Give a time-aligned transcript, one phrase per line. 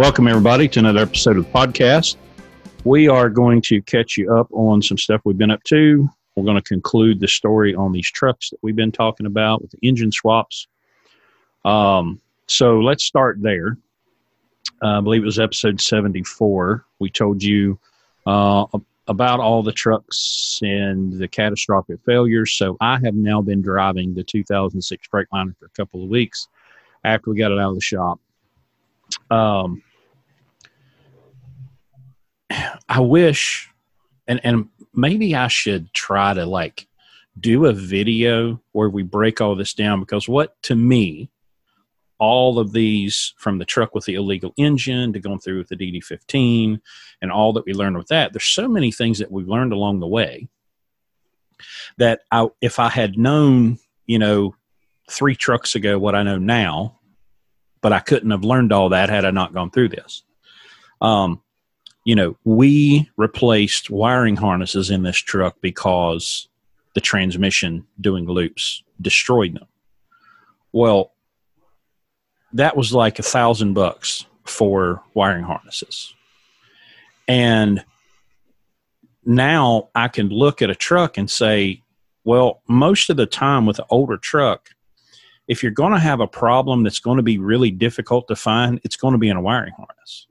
[0.00, 2.16] Welcome, everybody, to another episode of the podcast.
[2.84, 6.08] We are going to catch you up on some stuff we've been up to.
[6.34, 9.72] We're going to conclude the story on these trucks that we've been talking about with
[9.72, 10.68] the engine swaps.
[11.66, 13.76] Um, so let's start there.
[14.82, 16.82] Uh, I believe it was episode 74.
[16.98, 17.78] We told you
[18.26, 18.64] uh,
[19.06, 22.54] about all the trucks and the catastrophic failures.
[22.54, 26.48] So I have now been driving the 2006 Freightliner for a couple of weeks
[27.04, 28.18] after we got it out of the shop.
[29.30, 29.82] Um,
[32.88, 33.70] I wish,
[34.26, 36.86] and and maybe I should try to like
[37.38, 41.30] do a video where we break all this down because what to me,
[42.18, 45.76] all of these from the truck with the illegal engine to going through with the
[45.76, 46.80] DD15
[47.22, 50.00] and all that we learned with that, there's so many things that we've learned along
[50.00, 50.48] the way
[51.98, 54.54] that I, if I had known, you know,
[55.10, 56.98] three trucks ago what I know now,
[57.80, 60.22] but I couldn't have learned all that had I not gone through this.
[61.00, 61.42] Um,
[62.04, 66.48] you know, we replaced wiring harnesses in this truck because
[66.94, 69.66] the transmission doing loops destroyed them.
[70.72, 71.12] Well,
[72.52, 76.14] that was like a thousand bucks for wiring harnesses.
[77.28, 77.84] And
[79.24, 81.82] now I can look at a truck and say,
[82.24, 84.70] well, most of the time with an older truck,
[85.46, 88.80] if you're going to have a problem that's going to be really difficult to find,
[88.84, 90.26] it's going to be in a wiring harness.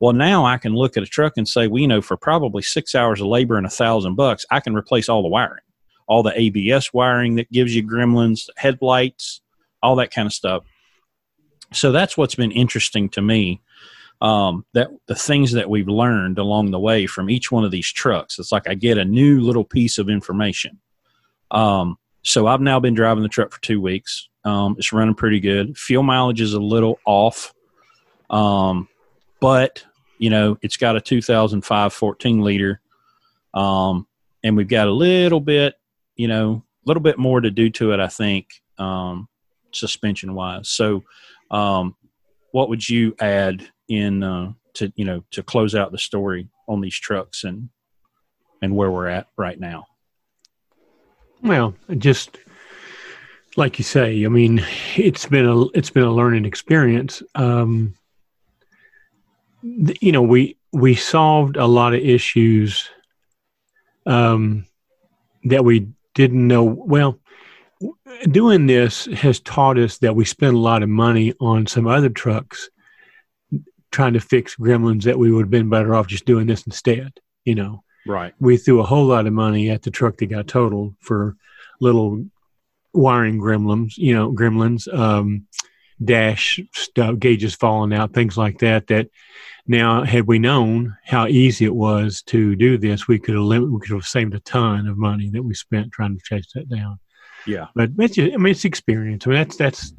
[0.00, 2.94] Well, now I can look at a truck and say, you know, for probably six
[2.94, 5.62] hours of labor and a thousand bucks, I can replace all the wiring,
[6.06, 9.40] all the ABS wiring that gives you gremlins, headlights,
[9.82, 10.64] all that kind of stuff.
[11.72, 13.62] So that's what's been interesting to me.
[14.22, 17.92] Um, that the things that we've learned along the way from each one of these
[17.92, 18.38] trucks.
[18.38, 20.78] It's like I get a new little piece of information.
[21.50, 24.28] Um, so I've now been driving the truck for two weeks.
[24.44, 25.76] Um, it's running pretty good.
[25.76, 27.52] Fuel mileage is a little off,
[28.30, 28.88] um,
[29.38, 29.84] but
[30.18, 32.80] you know it's got a 2005 14 liter,
[33.54, 34.06] um,
[34.42, 35.74] and we've got a little bit,
[36.16, 38.00] you know, a little bit more to do to it.
[38.00, 39.28] I think um,
[39.72, 40.68] suspension wise.
[40.68, 41.04] So,
[41.50, 41.96] um,
[42.52, 46.80] what would you add in uh, to you know to close out the story on
[46.80, 47.68] these trucks and
[48.62, 49.86] and where we're at right now?
[51.42, 52.38] Well, just
[53.56, 54.64] like you say, I mean,
[54.96, 57.22] it's been a it's been a learning experience.
[57.34, 57.94] Um,
[59.62, 62.88] you know, we we solved a lot of issues
[64.04, 64.66] um,
[65.44, 66.64] that we didn't know.
[66.64, 67.18] Well,
[68.30, 72.08] doing this has taught us that we spend a lot of money on some other
[72.08, 72.70] trucks
[73.90, 77.12] trying to fix gremlins that we would have been better off just doing this instead.
[77.44, 78.34] You know, right?
[78.40, 81.36] We threw a whole lot of money at the truck that got totaled for
[81.80, 82.24] little
[82.92, 85.46] wiring gremlins, you know, gremlins, um,
[86.02, 88.86] dash stuff, gauges falling out, things like that.
[88.88, 89.08] That
[89.66, 93.72] now, had we known how easy it was to do this, we could have lim-
[93.72, 96.68] we could have saved a ton of money that we spent trying to chase that
[96.68, 96.98] down.
[97.46, 99.26] Yeah, but it's just, I mean, it's experience.
[99.26, 99.92] I mean, that's that's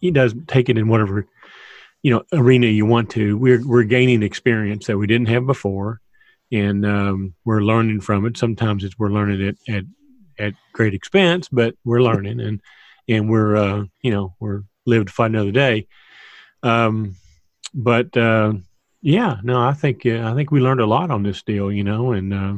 [0.00, 1.26] he does take it in whatever
[2.02, 3.36] you know arena you want to.
[3.36, 6.00] We're we're gaining experience that we didn't have before,
[6.50, 8.36] and um, we're learning from it.
[8.36, 9.84] Sometimes it's we're learning it at
[10.38, 12.60] at great expense, but we're learning and
[13.08, 15.86] and we're uh, you know we're live to fight another day.
[16.62, 17.16] Um,
[17.74, 18.54] but uh,
[19.00, 21.84] yeah, no, I think uh, I think we learned a lot on this deal, you
[21.84, 22.54] know, and uh,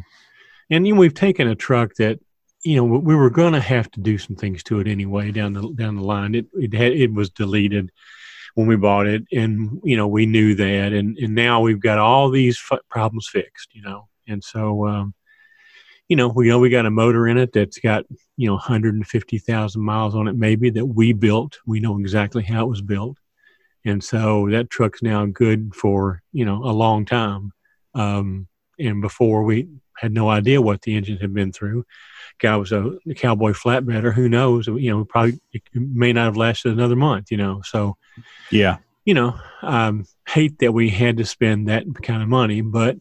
[0.71, 2.21] and you know, we've taken a truck that
[2.63, 5.53] you know we were going to have to do some things to it anyway down
[5.53, 6.35] the down the line.
[6.35, 7.91] It it had it was deleted
[8.55, 11.99] when we bought it, and you know we knew that, and and now we've got
[11.99, 14.87] all these f- problems fixed, you know, and so.
[14.87, 15.15] Um,
[16.07, 18.05] you know, we know we got a motor in it that's got,
[18.37, 21.59] you know, 150,000 miles on it, maybe that we built.
[21.67, 23.19] We know exactly how it was built.
[23.85, 27.53] And so that truck's now good for, you know, a long time.
[27.95, 28.49] Um,
[28.79, 31.85] and before we had no idea what the engine had been through.
[32.41, 34.13] Guy was a, a cowboy flatbedder.
[34.13, 34.67] Who knows?
[34.67, 37.31] You know, probably it may not have lasted another month.
[37.31, 37.97] You know, so
[38.51, 42.97] yeah, you know, um, hate that we had to spend that kind of money, but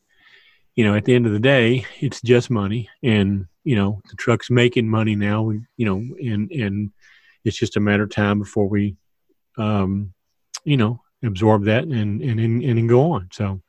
[0.75, 4.15] you know, at the end of the day, it's just money, and you know, the
[4.15, 5.49] truck's making money now.
[5.49, 6.91] You know, and and
[7.43, 8.95] it's just a matter of time before we,
[9.57, 10.13] um,
[10.63, 13.29] you know, absorb that and and and, and go on.
[13.31, 13.61] So,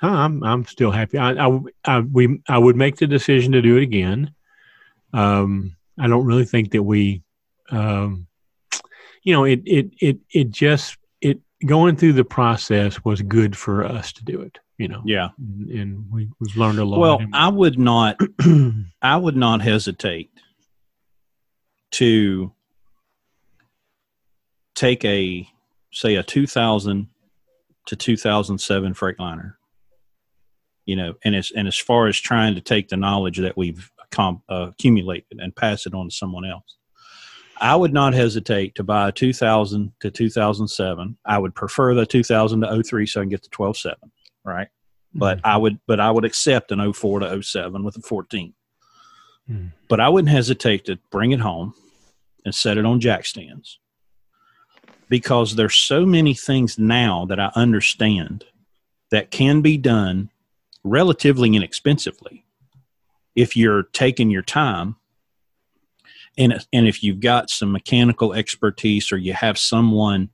[0.00, 1.18] I'm I'm still happy.
[1.18, 4.34] I, I, I we I would make the decision to do it again.
[5.12, 7.22] Um, I don't really think that we,
[7.70, 8.26] um,
[9.22, 13.84] you know, it it it it just it going through the process was good for
[13.84, 15.28] us to do it you know yeah.
[15.38, 17.00] and, and we, we've learned a lot.
[17.00, 18.18] Well i would not
[19.02, 20.30] i would not hesitate
[21.92, 22.52] to
[24.74, 25.46] take a
[25.92, 27.08] say a 2000
[27.86, 29.54] to 2007 Freightliner,
[30.86, 33.90] you know, and as and as far as trying to take the knowledge that we've
[34.10, 36.76] com- uh, accumulated and pass it on to someone else,
[37.60, 41.18] I would not hesitate to buy a 2000 to 2007.
[41.24, 43.94] I would prefer the 2000 to 03 so I can get the 12.7,
[44.44, 44.68] right?
[45.14, 45.46] But Mm-hmm.
[45.46, 48.54] I would, but I would accept an 04 to 07 with a 14.
[49.50, 49.72] Mm.
[49.88, 51.74] But I wouldn't hesitate to bring it home
[52.44, 53.78] and set it on jack stands
[55.08, 58.46] because there's so many things now that I understand
[59.10, 60.30] that can be done
[60.84, 62.46] relatively inexpensively
[63.36, 64.96] if you're taking your time
[66.38, 70.30] and and if you've got some mechanical expertise or you have someone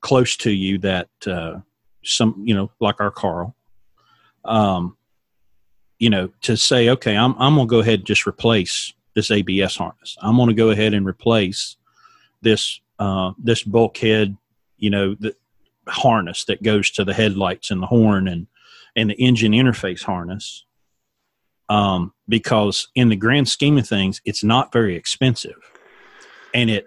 [0.00, 1.60] close to you that uh,
[2.04, 3.54] some you know like our Carl
[4.44, 4.96] um
[5.98, 9.76] you know to say okay I'm I'm to go ahead and just replace this ABS
[9.76, 11.76] harness I'm to go ahead and replace
[12.40, 14.36] this uh this bulkhead
[14.78, 15.34] you know the
[15.88, 18.46] harness that goes to the headlights and the horn and
[18.96, 20.64] and the engine interface harness
[21.72, 25.56] um, because in the grand scheme of things, it's not very expensive,
[26.52, 26.86] and it.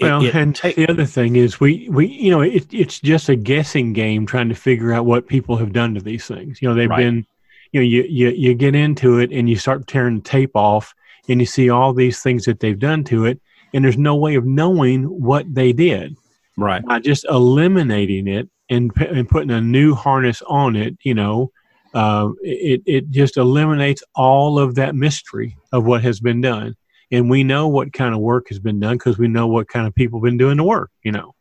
[0.00, 3.36] Well, it and the other thing is, we we you know it, it's just a
[3.36, 6.62] guessing game trying to figure out what people have done to these things.
[6.62, 6.98] You know, they've Right.
[6.98, 7.26] been,
[7.72, 10.94] you know, you, you you get into it and you start tearing the tape off,
[11.28, 13.40] and you see all these things that they've done to it,
[13.74, 16.16] and there's no way of knowing what they did.
[16.56, 21.50] right, By just eliminating it and and putting a new harness on it, you know,
[21.92, 26.76] uh, it it just eliminates all of that mystery of what has been done
[27.10, 29.86] and we know what kind of work has been done because we know what kind
[29.86, 31.34] of people have been doing the work you know?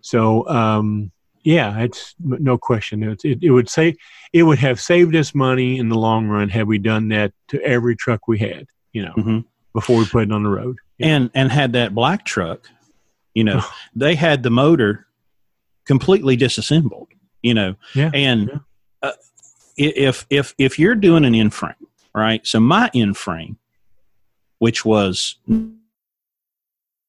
[0.00, 1.10] So um,
[1.42, 3.02] yeah it's no question.
[3.02, 3.96] It, it, it would say
[4.32, 7.60] it would have saved us money in the long run had we done that to
[7.62, 9.40] every truck we had you know hmm
[9.74, 10.78] before we put it on the road.
[11.00, 12.70] And and had that black truck,
[13.34, 13.62] you know,
[13.94, 15.06] they had the motor
[15.84, 17.08] completely disassembled,
[17.42, 18.58] you know, Yeah, and yeah.
[19.02, 19.12] uh,
[19.76, 21.74] if if if you're doing an in frame,
[22.14, 22.46] right?
[22.46, 23.58] So my in frame,
[24.64, 25.36] which was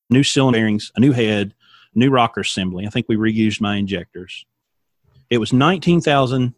[0.10, 1.54] new cylinder bearings, a new head,
[1.94, 2.86] new rocker assembly.
[2.86, 4.46] I think we reused my injectors.
[5.30, 6.54] It was nineteen thousand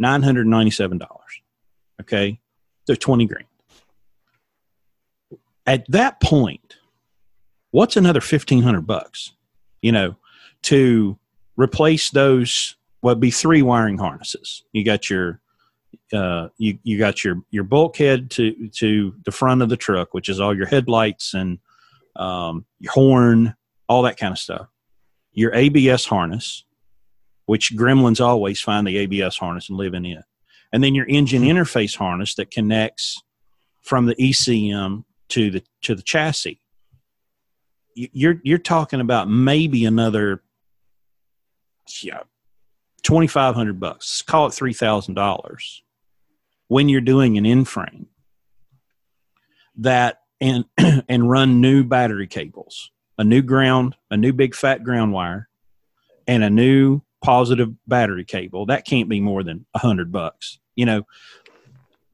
[0.00, 1.42] nine hundred ninety-seven dollars.
[2.00, 2.40] Okay,
[2.88, 3.46] so twenty grand.
[5.64, 6.74] At that point,
[7.70, 9.30] what's another fifteen hundred bucks?
[9.80, 10.16] You know,
[10.62, 11.20] to
[11.54, 14.64] replace those what be three wiring harnesses.
[14.72, 15.40] You got your
[16.12, 20.28] uh, you you got your your bulkhead to to the front of the truck, which
[20.28, 21.58] is all your headlights and
[22.16, 23.54] um, your horn,
[23.88, 24.66] all that kind of stuff.
[25.32, 26.64] Your ABS harness,
[27.46, 30.24] which gremlins always find the ABS harness and live in it,
[30.72, 33.22] and then your engine interface harness that connects
[33.82, 36.60] from the ECM to the to the chassis.
[37.94, 40.42] You- You're you're talking about maybe another
[42.02, 42.20] yeah
[43.00, 45.80] 2500 bucks call it $3000
[46.68, 48.06] when you're doing an in-frame
[49.76, 50.64] that and
[51.08, 55.48] and run new battery cables a new ground a new big fat ground wire
[56.26, 58.66] and a new positive battery cable.
[58.66, 61.02] That can't be more than a hundred bucks you know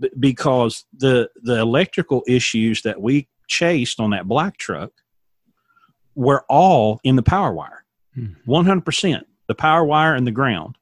[0.00, 4.90] b- because the the electrical issues that we chased on that black truck
[6.14, 7.84] were all in the power wire.
[8.14, 8.32] Hmm.
[8.48, 10.78] 100% the power wire and the ground,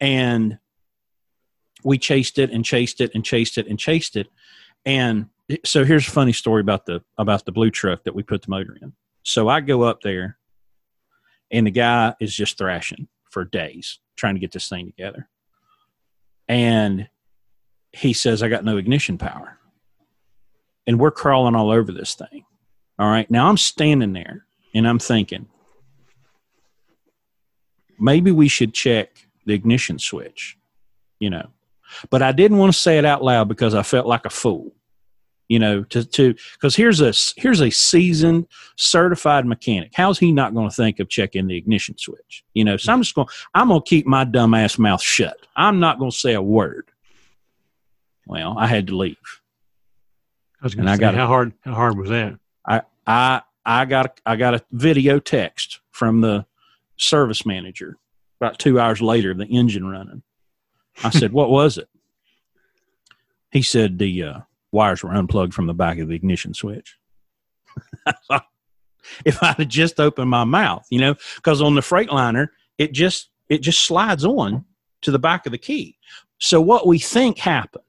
[0.00, 0.58] and
[1.84, 4.28] we chased it and chased it and chased it and chased it.
[4.84, 5.26] And
[5.64, 8.50] so here's a funny story about the about the blue truck that we put the
[8.50, 8.92] motor in.
[9.22, 10.38] So i go up there
[11.50, 15.28] and the guy is just thrashing for days trying to get this thing together.
[16.48, 17.08] And
[17.92, 19.58] he says i got no ignition power.
[20.86, 22.44] And we're crawling all over this thing.
[22.98, 23.30] All right.
[23.30, 25.46] Now i'm standing there and i'm thinking
[27.98, 30.56] maybe we should check the ignition switch
[31.18, 31.48] you know
[32.10, 34.72] but I didn't want to say it out loud because I felt like a fool,
[35.48, 38.46] you know, to to because here's a here's a seasoned
[38.76, 39.92] certified mechanic.
[39.94, 42.44] How's he not going to think of checking the ignition switch?
[42.54, 45.36] You know, so I'm just going I'm going to keep my dumb ass mouth shut.
[45.56, 46.90] I'm not going to say a word.
[48.26, 49.16] Well, I had to leave.
[50.60, 52.38] I was and going I to say, got how hard how hard was that?
[53.06, 56.46] I I got I got a video text from the
[56.96, 57.96] service manager
[58.40, 60.22] about two hours later, the engine running.
[61.02, 61.88] I said, "What was it?"
[63.50, 64.40] He said, "The uh,
[64.72, 66.96] wires were unplugged from the back of the ignition switch."
[69.24, 72.48] If I'd just opened my mouth, you know, because on the Freightliner,
[72.78, 74.64] it just it just slides on
[75.02, 75.98] to the back of the key.
[76.38, 77.84] So what we think happened,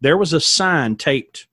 [0.00, 1.46] there was a sign taped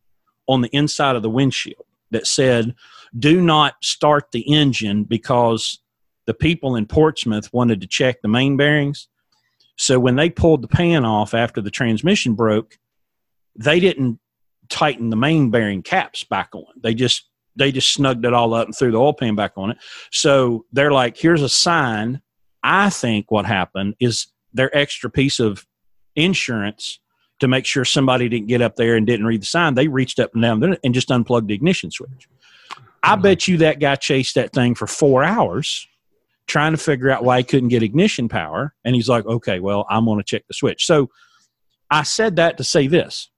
[0.47, 2.75] on the inside of the windshield that said,
[3.17, 5.79] "Do not start the engine because
[6.27, 9.07] the people in Portsmouth wanted to check the main bearings.
[9.77, 12.77] So when they pulled the pan off after the transmission broke,
[13.55, 14.19] they didn't
[14.69, 16.65] tighten the main bearing caps back on.
[16.81, 19.71] They just they just snugged it all up and threw the oil pan back on
[19.71, 19.77] it.
[20.11, 22.21] So they're like, here's a sign.
[22.63, 25.65] I think what happened is their extra piece of
[26.15, 26.99] insurance
[27.39, 29.73] to make sure somebody didn't get up there and didn't read the sign.
[29.73, 32.29] They reached up and down and just unplugged the ignition switch.
[33.03, 33.21] I mm-hmm.
[33.23, 35.87] bet you that guy chased that thing for four hours
[36.47, 38.73] trying to figure out why he couldn't get ignition power.
[38.83, 40.85] And he's like, okay, well, I'm going to check the switch.
[40.85, 41.09] So
[41.89, 43.29] I said that to say this.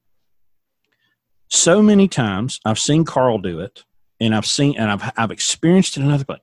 [1.48, 3.84] So many times I've seen Carl do it
[4.20, 6.42] and I've seen and I've I've experienced it in another place.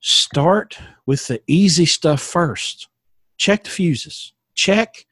[0.00, 2.88] Start with the easy stuff first.
[3.38, 4.32] Check the fuses.
[4.54, 5.06] Check,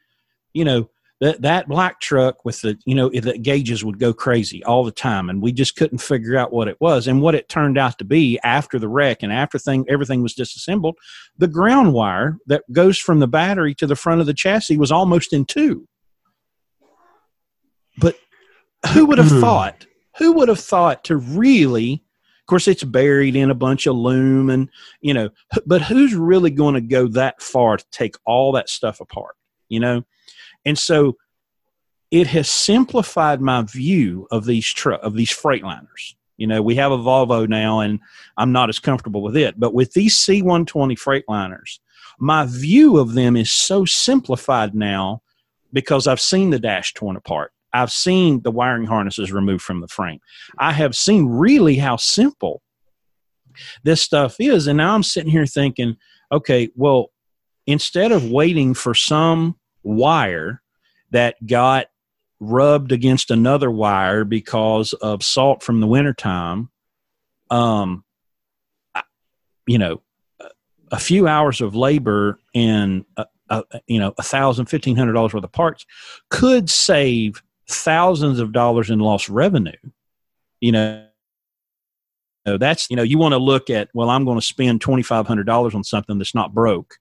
[0.52, 4.64] you know, that that black truck with the you know the gauges would go crazy
[4.64, 7.06] all the time and we just couldn't figure out what it was.
[7.06, 10.34] And what it turned out to be after the wreck and after thing everything was
[10.34, 10.96] disassembled
[11.36, 14.92] the ground wire that goes from the battery to the front of the chassis was
[14.92, 15.86] almost in two.
[17.98, 18.16] But
[18.92, 19.40] who would have hmm.
[19.40, 19.86] thought
[20.18, 24.50] who would have thought to really of course it's buried in a bunch of loom
[24.50, 24.68] and
[25.00, 25.28] you know
[25.66, 29.36] but who's really going to go that far to take all that stuff apart
[29.68, 30.02] you know
[30.64, 31.16] and so
[32.10, 36.92] it has simplified my view of these truck of these freightliners you know we have
[36.92, 38.00] a volvo now and
[38.36, 41.78] i'm not as comfortable with it but with these c120 freightliners
[42.18, 45.22] my view of them is so simplified now
[45.72, 49.88] because i've seen the dash torn apart I've seen the wiring harnesses removed from the
[49.88, 50.20] frame.
[50.58, 52.62] I have seen really how simple
[53.82, 54.66] this stuff is.
[54.66, 55.96] And now I'm sitting here thinking,
[56.32, 57.10] okay, well,
[57.66, 60.62] instead of waiting for some wire
[61.10, 61.86] that got
[62.38, 66.70] rubbed against another wire because of salt from the wintertime,
[67.50, 68.04] um,
[69.66, 70.00] you know,
[70.90, 75.34] a few hours of labor and, uh, uh, you know, a thousand, fifteen hundred dollars
[75.34, 75.84] worth of parts
[76.30, 79.72] could save thousands of dollars in lost revenue.
[80.60, 81.06] You know,
[82.46, 85.74] so that's you know you want to look at well i'm going to spend $2500
[85.74, 86.96] on something that's not broke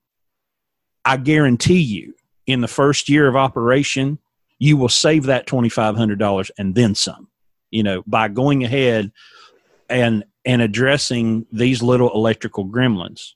[1.05, 2.13] i guarantee you
[2.49, 4.19] in the first year of operation
[4.61, 7.27] you will save that $2500 and then some
[7.71, 9.11] you know by going ahead
[9.89, 13.33] and and addressing these little electrical gremlins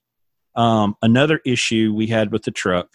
[0.56, 2.90] um, another issue we had with the truck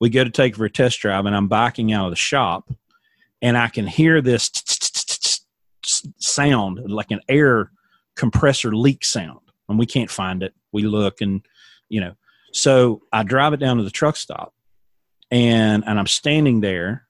[0.00, 2.68] we go to take for a test drive and i'm backing out of the shop
[3.44, 4.50] and I can hear this
[6.18, 7.70] sound like an air
[8.16, 10.54] compressor leak sound, and we can't find it.
[10.72, 11.44] We look, and
[11.90, 12.14] you know,
[12.54, 14.53] so I drive it down to the truck stop,
[15.34, 17.08] and and I'm standing there,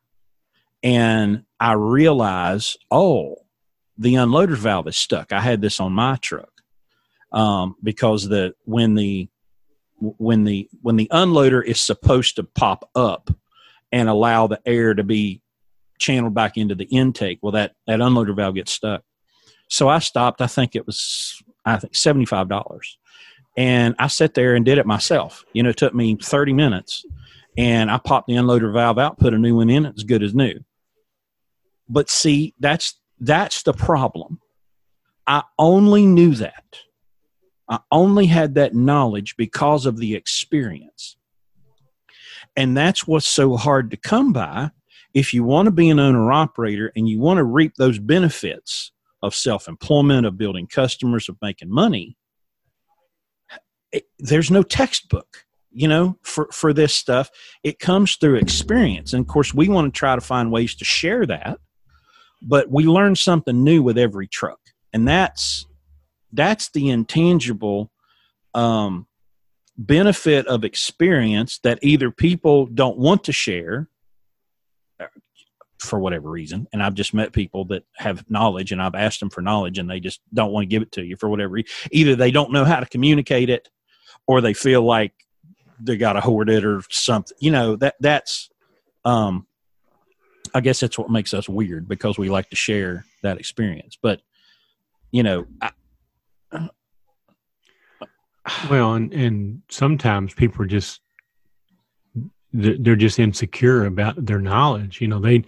[0.82, 3.36] and I realize, oh,
[3.98, 5.30] the unloader valve is stuck.
[5.30, 6.50] I had this on my truck
[7.32, 9.28] um, because the when the
[9.98, 13.30] when the when the unloader is supposed to pop up
[13.92, 15.42] and allow the air to be
[15.98, 17.40] channeled back into the intake.
[17.42, 19.02] Well, that that unloader valve gets stuck.
[19.68, 20.40] So I stopped.
[20.40, 22.96] I think it was I think seventy five dollars,
[23.54, 25.44] and I sat there and did it myself.
[25.52, 27.04] You know, it took me thirty minutes,
[27.56, 29.86] and I popped the unloader valve out, put a new one in.
[29.86, 30.60] It's good as new.
[31.88, 34.40] But see, that's that's the problem.
[35.26, 36.80] I only knew that.
[37.68, 41.16] I only had that knowledge because of the experience.
[42.56, 44.70] And that's what's so hard to come by
[45.14, 48.92] if you want to be an owner operator and you want to reap those benefits
[49.22, 52.16] of self employment, of building customers, of making money,
[53.92, 55.43] it, there's no textbook
[55.74, 57.30] you know for for this stuff
[57.62, 60.84] it comes through experience and of course we want to try to find ways to
[60.84, 61.58] share that
[62.40, 64.60] but we learn something new with every truck
[64.92, 65.66] and that's
[66.32, 67.90] that's the intangible
[68.54, 69.06] um,
[69.76, 73.88] benefit of experience that either people don't want to share
[75.78, 76.66] for whatever reason.
[76.72, 79.88] And I've just met people that have knowledge and I've asked them for knowledge and
[79.88, 81.70] they just don't want to give it to you for whatever reason.
[81.90, 83.68] Either they don't know how to communicate it
[84.26, 85.12] or they feel like
[85.80, 87.36] they got to hoard it or something.
[87.40, 88.50] You know, that that's
[89.04, 89.46] um
[90.54, 93.98] I guess that's what makes us weird because we like to share that experience.
[94.00, 94.20] But
[95.10, 95.70] you know, I,
[98.70, 101.00] well, and and sometimes people are just
[102.52, 105.00] they're just insecure about their knowledge.
[105.00, 105.44] You know, they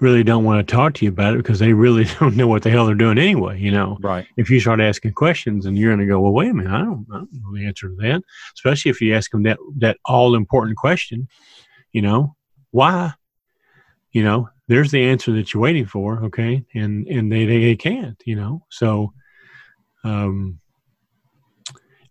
[0.00, 2.62] really don't want to talk to you about it because they really don't know what
[2.62, 3.60] the hell they're doing anyway.
[3.60, 4.26] You know, right?
[4.36, 6.78] If you start asking questions, and you're going to go, well, wait a minute, I
[6.78, 8.22] don't, I don't know the answer to that.
[8.54, 11.28] Especially if you ask them that that all important question.
[11.92, 12.36] You know,
[12.70, 13.14] why?
[14.12, 16.24] You know, there's the answer that you're waiting for.
[16.24, 18.20] Okay, and and they they, they can't.
[18.24, 19.12] You know, so.
[20.04, 20.60] Um,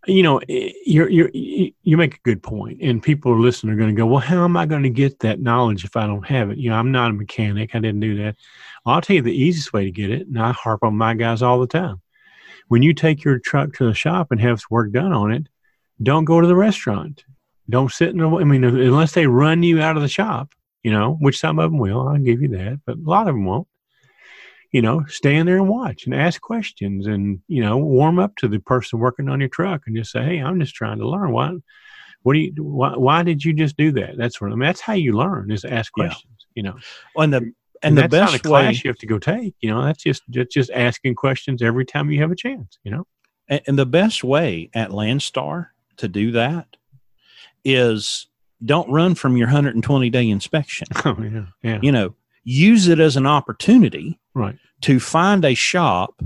[0.08, 3.78] you know, eh, you're, you're, you make a good point, and people are listening are
[3.78, 6.26] going to go, well, how am I going to get that knowledge if I don't
[6.28, 6.58] have it?
[6.58, 7.76] You know, I'm not a mechanic.
[7.76, 8.36] I didn't do that.
[8.86, 11.14] Well, I'll tell you the easiest way to get it, and I harp on my
[11.14, 12.02] guys all the time.
[12.68, 15.48] When you take your truck to the shop and have work done on it,
[16.02, 17.24] don't go to the restaurant.
[17.70, 20.92] Don't sit in the, I mean, unless they run you out of the shop, you
[20.92, 23.46] know, which some of them will, I'll give you that, but a lot of them
[23.46, 23.68] won't
[24.72, 28.48] you know, stand there and watch and ask questions and, you know, warm up to
[28.48, 31.32] the person working on your truck and just say, Hey, I'm just trying to learn.
[31.32, 31.54] Why,
[32.24, 34.18] what do you, why, why did you just do that?
[34.18, 34.68] That's what I mean.
[34.68, 36.54] That's how you learn is ask questions, yeah.
[36.56, 36.76] you know.
[37.16, 39.70] Well, and the, and, and the best class way, you have to go take, you
[39.70, 43.06] know, that's just, just, just asking questions every time you have a chance, you know.
[43.48, 46.68] And, and the best way at Landstar to do that
[47.64, 48.28] is
[48.64, 50.88] don't run from your 120 day inspection.
[51.06, 51.46] Oh yeah.
[51.62, 51.80] Yeah.
[51.82, 54.56] You know, use it as an opportunity right.
[54.82, 56.22] to find a shop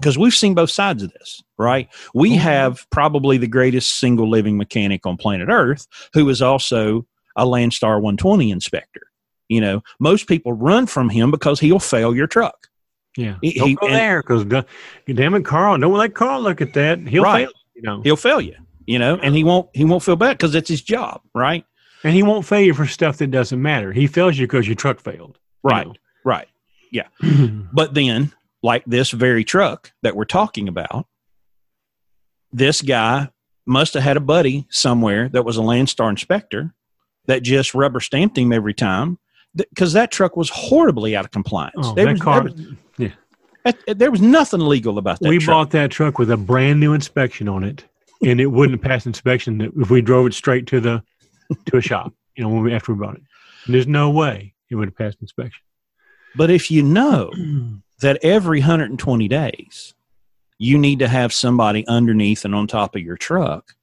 [0.00, 1.88] because we've seen both sides of this, right?
[2.14, 2.40] We mm-hmm.
[2.40, 7.96] have probably the greatest single living mechanic on planet Earth who is also a Landstar
[7.96, 9.02] 120 inspector.
[9.48, 12.68] You know, most people run from him because he'll fail your truck.
[13.16, 16.74] Yeah, he, don't go and, there because damn it, Carl, don't let Carl look at
[16.74, 17.00] that.
[17.00, 17.46] He'll right.
[17.46, 17.52] fail.
[17.74, 18.54] You know, he'll fail you.
[18.86, 21.64] You know, and he won't he won't feel bad because it's his job, right?
[22.04, 23.92] And he won't fail you for stuff that doesn't matter.
[23.92, 25.38] He fails you because your truck failed.
[25.62, 25.86] Right.
[25.86, 25.94] know?
[26.24, 26.48] Right.
[26.90, 27.08] Yeah.
[27.72, 31.06] but then, like this very truck that we're talking about,
[32.52, 33.28] this guy
[33.66, 36.74] must have had a buddy somewhere that was a Landstar inspector
[37.26, 39.18] that just rubber stamped him every time
[39.54, 41.74] because that truck was horribly out of compliance.
[41.78, 42.54] Oh, there, that was, car, was,
[42.96, 43.72] yeah.
[43.86, 45.28] there was nothing legal about that.
[45.28, 45.54] We truck.
[45.54, 47.84] bought that truck with a brand new inspection on it,
[48.24, 51.02] and it wouldn't pass inspection if we drove it straight to the
[51.66, 52.12] to a shop.
[52.36, 53.22] You know, when we, after we bought it,
[53.66, 55.62] and there's no way it would have passed inspection.
[56.38, 57.32] But if you know
[58.00, 59.94] that every 120 days
[60.56, 63.74] you need to have somebody underneath and on top of your truck,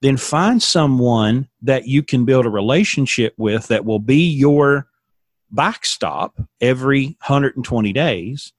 [0.00, 4.86] then find someone that you can build a relationship with that will be your
[5.50, 8.52] backstop every 120 days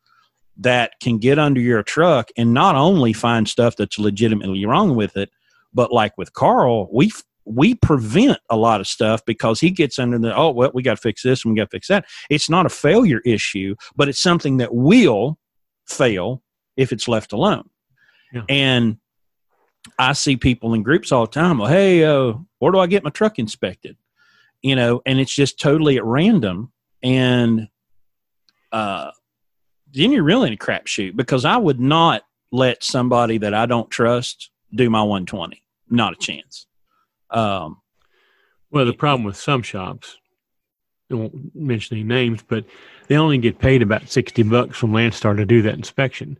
[0.58, 5.16] that can get under your truck and not only find stuff that's legitimately wrong with
[5.16, 5.30] it,
[5.74, 7.10] but like with Carl, we
[7.46, 10.96] we prevent a lot of stuff because he gets under the oh well we got
[10.96, 12.06] to fix this and we got to fix that.
[12.30, 15.38] It's not a failure issue but it's something that will
[15.88, 16.42] fail
[16.76, 17.70] if it's left alone.
[18.34, 18.42] Yeah.
[18.50, 18.98] and
[20.00, 23.04] i see people in groups all the time well hey uh, where do i get
[23.04, 23.96] my truck inspected?
[24.62, 26.72] You know and it's just totally at random.
[27.04, 27.70] And
[28.72, 29.12] uh
[29.94, 33.90] then you're really in a crapshoot because i would not let somebody that i don't
[33.90, 36.66] trust do my 120 not a chance
[37.36, 37.82] um,
[38.72, 40.18] well, the problem with some shops,
[41.12, 42.66] I won't mention any names, but
[43.08, 46.40] they only get paid about 60 bucks from Landstar to do that inspection.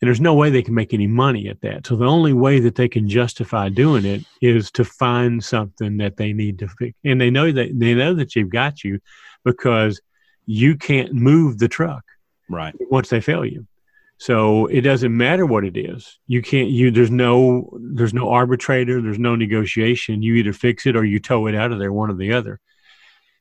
[0.00, 1.86] And there's no way they can make any money at that.
[1.86, 6.16] So the only way that they can justify doing it is to find something that
[6.16, 6.96] they need to fix.
[7.04, 9.00] And they know that they know that you've got you
[9.44, 10.00] because
[10.46, 12.02] you can't move the truck.
[12.48, 12.74] Right.
[12.90, 13.66] Once they fail you.
[14.20, 16.18] So it doesn't matter what it is.
[16.26, 20.22] You can't you there's no there's no arbitrator, there's no negotiation.
[20.22, 22.60] You either fix it or you tow it out of there, one or the other.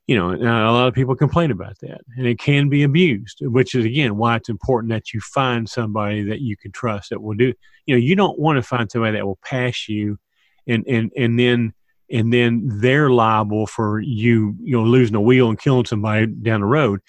[0.07, 3.39] You know, uh, a lot of people complain about that, and it can be abused,
[3.41, 7.21] which is again why it's important that you find somebody that you can trust that
[7.21, 7.53] will do.
[7.85, 10.17] You know, you don't want to find somebody that will pass you,
[10.65, 11.73] and and and then
[12.09, 16.61] and then they're liable for you you know losing a wheel and killing somebody down
[16.61, 17.01] the road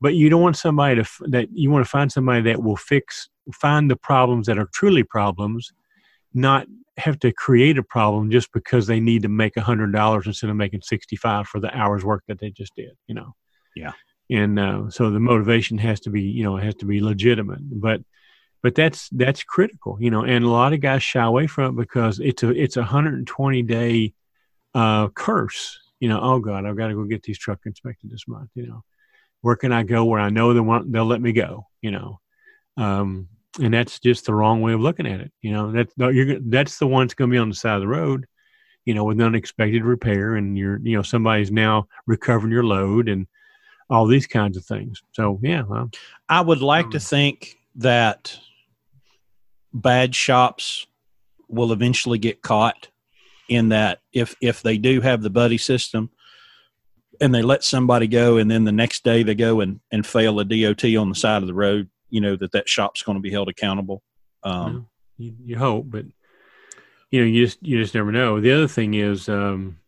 [0.00, 3.28] but you don't want somebody to that you want to find somebody that will fix
[3.52, 5.72] find the problems that are truly problems
[6.34, 6.66] not
[6.98, 10.50] have to create a problem just because they need to make a hundred dollars instead
[10.50, 13.34] of making 65 for the hours work that they just did you know?
[13.74, 13.92] Yeah.
[14.30, 18.00] And uh, so the motivation has to be you know has to be legitimate but
[18.62, 20.24] but that's that's critical you know?
[20.24, 23.62] And a lot of guys shy away from it because it's a it's a 120
[23.62, 24.14] day
[24.74, 26.20] uh, curse you know?
[26.20, 28.82] Oh god i've got to go get these truck inspected this month you know
[29.42, 32.20] where can I go where I know they want they'll let me go, you know.
[32.76, 33.28] Um,
[33.60, 35.32] and that's just the wrong way of looking at it.
[35.40, 37.80] You know, that's you're that's the one that's going to be on the side of
[37.80, 38.26] the road,
[38.84, 43.08] you know, with an unexpected repair, and you're you know somebody's now recovering your load
[43.08, 43.26] and
[43.88, 45.02] all these kinds of things.
[45.12, 45.90] So yeah, well,
[46.28, 48.38] I would like um, to think that
[49.72, 50.86] bad shops
[51.48, 52.88] will eventually get caught
[53.48, 56.10] in that if if they do have the buddy system
[57.20, 60.40] and they let somebody go and then the next day they go and, and fail
[60.40, 63.22] a dot on the side of the road you know that that shop's going to
[63.22, 64.02] be held accountable
[64.42, 66.04] um, you, you, hope but
[67.10, 69.78] you know you just you just never know the other thing is um,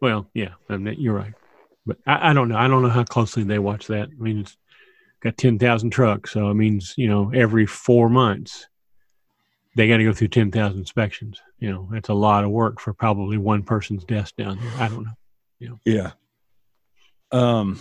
[0.00, 1.34] well yeah you're right
[1.86, 4.40] but I, I, don't know i don't know how closely they watch that i mean
[4.40, 4.56] it's
[5.22, 8.66] got 10,000 trucks so it means you know every four months
[9.76, 11.40] they got to go through 10,000 inspections.
[11.58, 14.72] You know, that's a lot of work for probably one person's desk down there.
[14.78, 15.12] I don't know.
[15.58, 15.80] You know.
[15.84, 16.12] Yeah.
[17.32, 17.78] Um,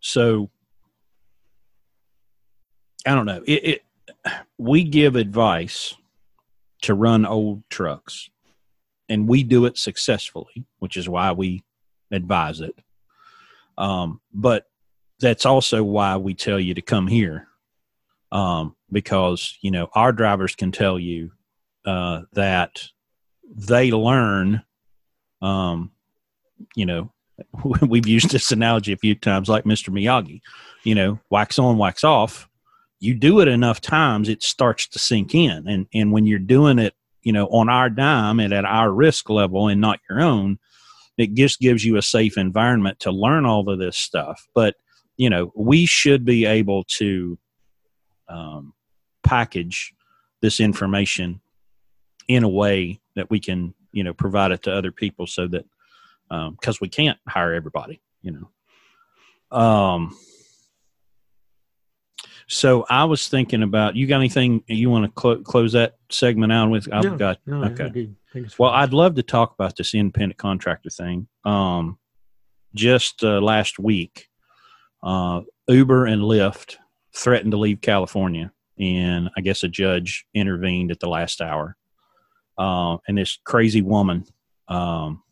[0.00, 0.50] so
[3.06, 3.42] I don't know.
[3.46, 3.84] It, it
[4.58, 5.94] we give advice
[6.82, 8.28] to run old trucks
[9.08, 11.62] and we do it successfully, which is why we
[12.10, 12.74] advise it.
[13.76, 14.66] Um, but
[15.20, 17.48] that's also why we tell you to come here
[18.34, 21.30] um, because you know our drivers can tell you
[21.86, 22.82] uh, that
[23.54, 24.62] they learn.
[25.40, 25.92] Um,
[26.74, 27.12] you know,
[27.82, 29.90] we've used this analogy a few times, like Mr.
[29.90, 30.40] Miyagi.
[30.84, 32.48] You know, wax on, wax off.
[33.00, 36.78] You do it enough times, it starts to sink in, and and when you're doing
[36.78, 40.58] it, you know, on our dime and at our risk level and not your own,
[41.18, 44.46] it just gives you a safe environment to learn all of this stuff.
[44.54, 44.76] But
[45.16, 47.38] you know, we should be able to
[48.28, 48.72] um,
[49.22, 49.92] package
[50.40, 51.40] this information
[52.28, 55.64] in a way that we can, you know, provide it to other people so that
[56.52, 59.56] because um, we can't hire everybody, you know.
[59.56, 60.16] Um,
[62.48, 64.06] so I was thinking about you.
[64.06, 66.88] Got anything you want to cl- close that segment out with?
[66.92, 68.10] I've no, got no, okay.
[68.58, 71.28] Well, I'd love to talk about this independent contractor thing.
[71.44, 71.98] Um,
[72.74, 74.28] just uh, last week,
[75.02, 76.76] uh, Uber and Lyft
[77.14, 81.76] threatened to leave California, and I guess a judge intervened at the last hour.
[82.58, 84.24] Uh, and this crazy woman,
[84.68, 85.22] um,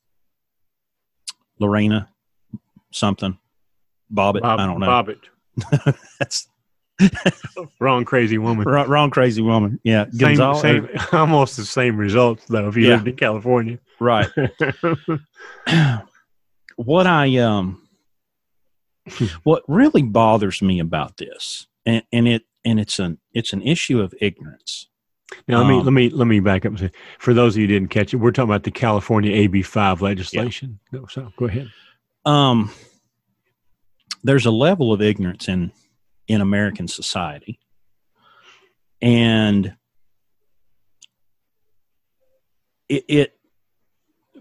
[1.63, 2.09] Lorena,
[2.91, 3.39] something,
[4.13, 4.87] Bobbitt, Bob, I don't know.
[4.87, 5.97] Bobbitt.
[6.19, 6.49] That's
[7.81, 8.65] wrong crazy woman.
[8.69, 9.81] wrong, wrong, crazy woman.
[9.83, 12.95] Yeah, Same, same, almost the same results though if you Yeah.
[12.97, 13.79] lived in California.
[14.01, 14.29] Right.
[16.77, 17.83] what I um
[19.43, 24.01] what really bothers me about this and, and it and it's an it's an issue
[24.01, 24.89] of ignorance.
[25.49, 27.61] Now let me Um, let me let me back up and say for those of
[27.61, 30.79] you who didn't catch it, we're talking about the California AB five legislation.
[30.93, 31.71] No, so go ahead.
[32.25, 32.71] Um
[34.25, 35.73] there's a level of ignorance in
[36.29, 37.59] in American society.
[39.01, 39.75] And
[42.89, 43.39] it, it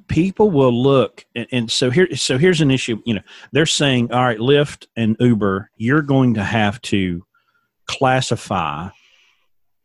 [0.08, 3.22] people will look and, and so here so here's an issue you know
[3.54, 7.26] they're saying all right lyft and uber you're going to have to
[7.88, 8.90] classify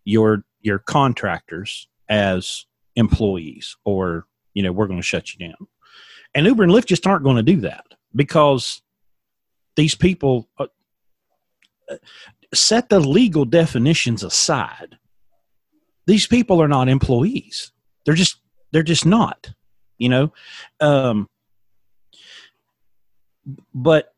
[0.05, 5.67] your your contractors as employees or you know we're going to shut you down.
[6.35, 8.83] And uber and lyft just aren't going to do that because
[9.77, 10.67] these people uh,
[12.53, 14.99] set the legal definitions aside.
[16.07, 17.73] These people are not employees.
[18.05, 18.41] They're just
[18.73, 19.55] they're just not
[19.99, 20.33] you know?
[20.81, 21.29] Um
[23.75, 24.13] but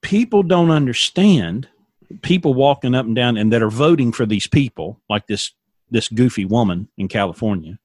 [0.00, 1.68] people don't understand
[2.22, 5.52] people walking up and down and that are voting for these people like this
[5.90, 7.78] this goofy woman in california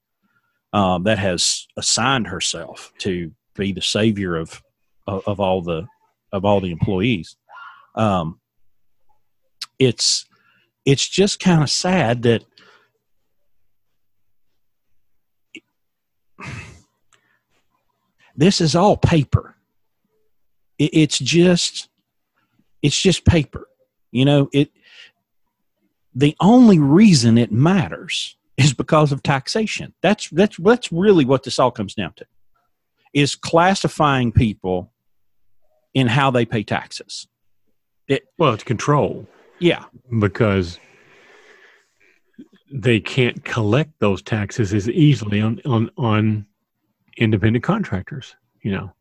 [0.74, 4.62] uh, that has assigned herself to be the savior of
[5.08, 5.88] of, all the
[6.34, 7.38] of all the employees
[7.96, 8.40] um
[9.80, 10.26] it's
[10.86, 12.44] it's just kind of sad that
[18.38, 19.56] this is all paper.
[20.78, 21.90] It, it's just
[22.82, 23.67] it's just paper.
[24.12, 24.72] You know, it
[26.16, 29.94] the only reason it matters is because of taxation.
[30.02, 32.26] That's that's that's really what this all comes down to.
[33.14, 34.92] Is classifying people
[35.94, 37.28] in how they pay taxes.
[38.08, 39.28] It, well, it's control
[39.60, 39.84] Yeah.
[40.20, 40.80] because
[42.72, 46.46] they can't collect those taxes as easily on on, on
[47.18, 48.94] independent contractors, you know,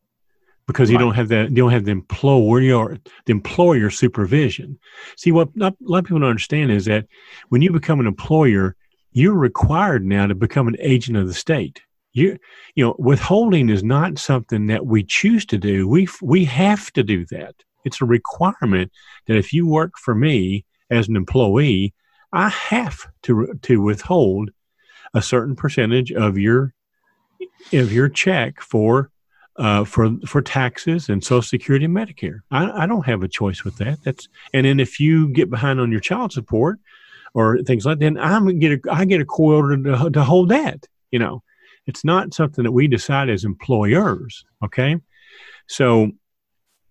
[0.66, 1.02] because you Right.
[1.04, 4.78] don't have that you don't have the employer the employer supervision.
[5.16, 7.06] See, what not, a lot of people don't understand is that
[7.48, 8.76] when you become an employer,
[9.12, 11.80] you're required now to become an agent of the state.
[12.12, 12.38] You
[12.74, 15.86] you know, withholding is not something that we choose to do.
[15.86, 17.54] We we have to do that.
[17.84, 18.90] It's a requirement
[19.26, 21.94] that if you work for me as an employee,
[22.32, 24.50] I have to to withhold
[25.14, 26.74] a certain percentage of your
[27.72, 29.10] of your check for
[29.58, 32.40] uh, for for taxes and Social Security and Medicare.
[32.50, 34.02] I, I don't have a choice with that.
[34.02, 36.78] That's and then if you get behind on your child support
[37.34, 40.50] or things like that, then I'm get a I get a quota to, to hold
[40.50, 40.86] that.
[41.10, 41.42] You know,
[41.86, 44.44] it's not something that we decide as employers.
[44.62, 44.96] Okay,
[45.66, 46.10] so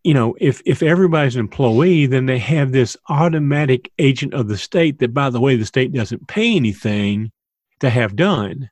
[0.04, 4.58] you know if if everybody's an employee, then they have this automatic agent of the
[4.58, 7.32] state that, by the way, the state doesn't pay anything
[7.80, 8.69] to have done.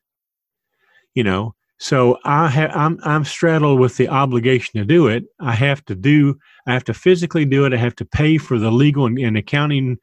[1.13, 1.53] You know,
[1.83, 5.25] so I have I'm I'm straddled with the obligation to do it.
[5.41, 7.73] I have to do I have to physically do it.
[7.73, 9.97] I have to pay for the legal and, and accounting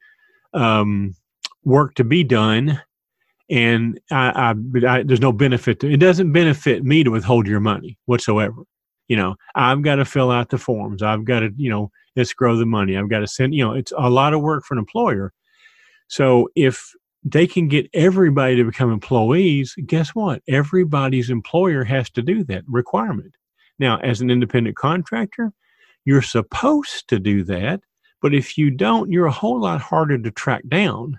[0.52, 1.14] um,
[1.64, 2.82] work to be done,
[3.48, 5.96] and I, I, I there's no benefit to it.
[5.96, 8.62] Doesn't benefit me to withhold your money whatsoever.
[9.08, 11.02] You know, I've got to fill out the forms.
[11.02, 12.94] I've got to, you know, escrow the money.
[12.94, 13.54] I've got to send.
[13.54, 15.32] You know, it's a lot of work for an employer.
[16.08, 20.42] So if they can get everybody to become employees, guess what?
[20.48, 23.34] Everybody's employer has to do that requirement.
[23.78, 25.52] Now, as an independent contractor,
[26.04, 27.80] you're supposed to do that.
[28.22, 31.18] But if you don't, you're a whole lot harder to track down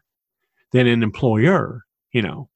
[0.72, 2.50] than an employer, you know.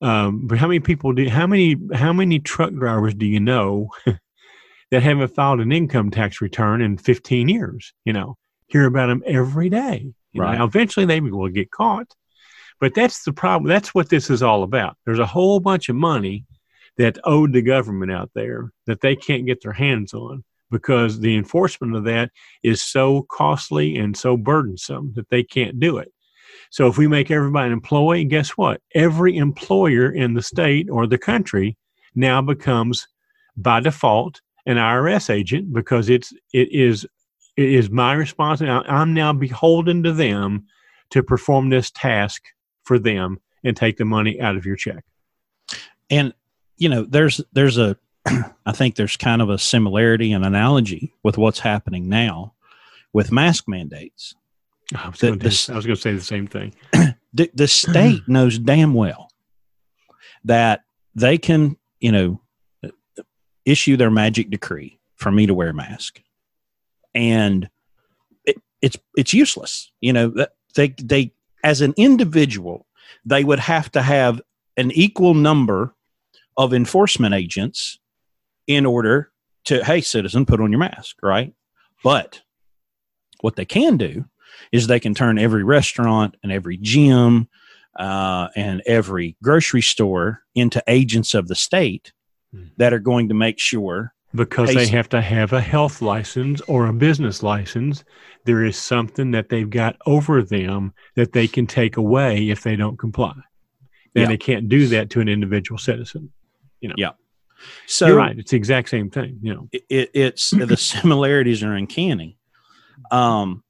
[0.00, 3.90] Um, but how many people do, how many, how many truck drivers do you know
[4.90, 7.92] that haven't filed an income tax return in 15 years?
[8.04, 8.36] You know,
[8.68, 10.12] hear about them every day.
[10.36, 10.52] right.
[10.52, 10.58] Know?
[10.58, 12.14] Now, eventually they will get caught.
[12.80, 13.68] But that's the problem.
[13.68, 14.96] That's what this is all about.
[15.04, 16.44] There's a whole bunch of money
[16.96, 21.36] that owed the government out there that they can't get their hands on because the
[21.36, 22.30] enforcement of that
[22.62, 26.12] is so costly and so burdensome that they can't do it.
[26.70, 28.80] So if we make everybody an employee, guess what?
[28.94, 31.76] Every employer in the state or the country
[32.14, 33.06] now becomes
[33.56, 37.06] by default an IRS agent because it's it is
[37.56, 38.88] it is my responsibility.
[38.88, 40.66] I'm now beholden to them
[41.10, 42.42] to perform this task
[42.88, 45.04] for them and take the money out of your check.
[46.08, 46.32] And
[46.78, 47.96] you know, there's there's a
[48.66, 52.54] I think there's kind of a similarity and analogy with what's happening now
[53.12, 54.34] with mask mandates.
[55.68, 56.74] I was going to say the same thing.
[57.34, 59.28] The, the state knows damn well
[60.44, 62.40] that they can, you know,
[63.66, 66.22] issue their magic decree for me to wear a mask,
[67.14, 67.68] and
[68.46, 69.92] it, it's it's useless.
[70.00, 72.86] You know, they they as an individual,
[73.24, 74.40] they would have to have
[74.76, 75.94] an equal number
[76.56, 77.98] of enforcement agents
[78.66, 79.30] in order
[79.64, 81.52] to, hey, citizen, put on your mask, right?
[82.04, 82.42] But
[83.40, 84.24] what they can do
[84.72, 87.48] is they can turn every restaurant and every gym
[87.98, 92.12] uh, and every grocery store into agents of the state
[92.52, 92.64] hmm.
[92.76, 96.86] that are going to make sure because they have to have a health license or
[96.86, 98.04] a business license
[98.44, 102.76] there is something that they've got over them that they can take away if they
[102.76, 103.34] don't comply.
[104.14, 104.26] And yeah.
[104.26, 106.32] they can't do that to an individual citizen
[106.80, 106.94] you know.
[106.96, 107.10] Yeah.
[107.86, 108.38] So You're right.
[108.38, 109.68] It's the exact same thing you know.
[109.72, 112.38] It, it's the similarities are uncanny.
[113.10, 113.62] Um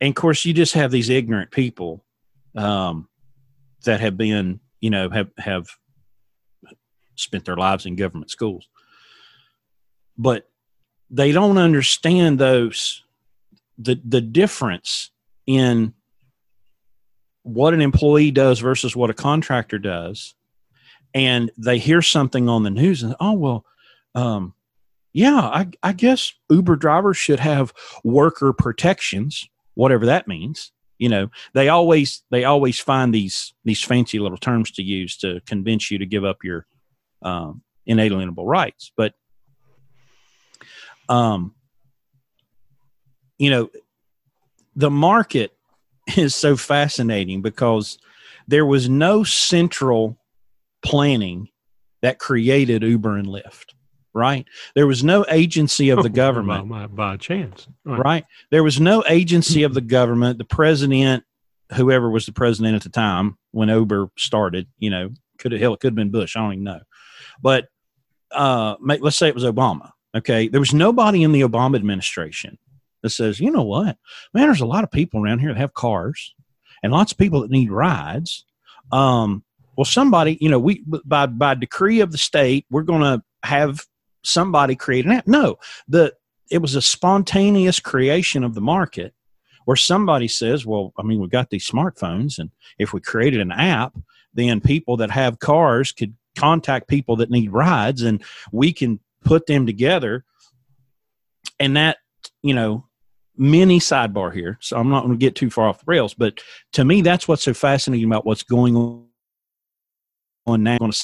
[0.00, 2.04] and of course you just have these ignorant people
[2.56, 3.08] um
[3.84, 5.66] that have been you know have have
[7.16, 8.68] spent their lives in government schools
[10.16, 10.48] but
[11.10, 13.02] they don't understand those
[13.78, 15.10] the the difference
[15.46, 15.94] in
[17.42, 20.34] what an employee does versus what a contractor does.
[21.14, 23.64] And they hear something on the news and oh well
[24.14, 24.54] um,
[25.12, 27.72] yeah I, I guess uber drivers should have
[28.04, 30.72] worker protections whatever that means
[31.02, 31.30] you know.
[31.52, 35.98] They always they always find these these fancy little terms to use to convince you
[35.98, 36.64] to give up your
[37.22, 38.92] um, inalienable rights.
[38.96, 39.14] But
[41.08, 41.54] um,
[43.38, 43.70] you know,
[44.76, 45.52] the market
[46.16, 47.98] is so fascinating because
[48.48, 50.18] there was no central
[50.84, 51.48] planning
[52.02, 53.74] that created Uber and Lyft,
[54.12, 54.46] right?
[54.74, 57.98] There was no agency of the government by, by, chance, right.
[57.98, 58.24] right?
[58.50, 60.38] There was no agency of the government.
[60.38, 61.24] The president,
[61.74, 65.74] whoever was the president at the time when Uber started, you know, could have hell,
[65.74, 66.36] it could have been Bush.
[66.36, 66.80] I don't even know,
[67.40, 67.68] but
[68.32, 69.92] uh, let's say it was Obama.
[70.14, 70.48] Okay.
[70.48, 72.58] There was nobody in the Obama administration
[73.02, 73.96] that says, you know what,
[74.32, 76.34] man, there's a lot of people around here that have cars
[76.82, 78.44] and lots of people that need rides.
[78.90, 79.44] Um,
[79.76, 83.86] well, somebody, you know, we by by decree of the state, we're going to have
[84.22, 85.26] somebody create an app.
[85.26, 85.56] No,
[85.88, 86.14] the
[86.50, 89.14] it was a spontaneous creation of the market
[89.64, 93.52] where somebody says, well, I mean, we've got these smartphones, and if we created an
[93.52, 93.96] app,
[94.34, 99.46] then people that have cars could contact people that need rides, and we can put
[99.46, 100.24] them together.
[101.60, 101.98] And that
[102.42, 102.86] you know
[103.36, 106.38] mini sidebar here so i'm not going to get too far off the rails but
[106.72, 108.76] to me that's what's so fascinating about what's going
[110.46, 110.98] on now going to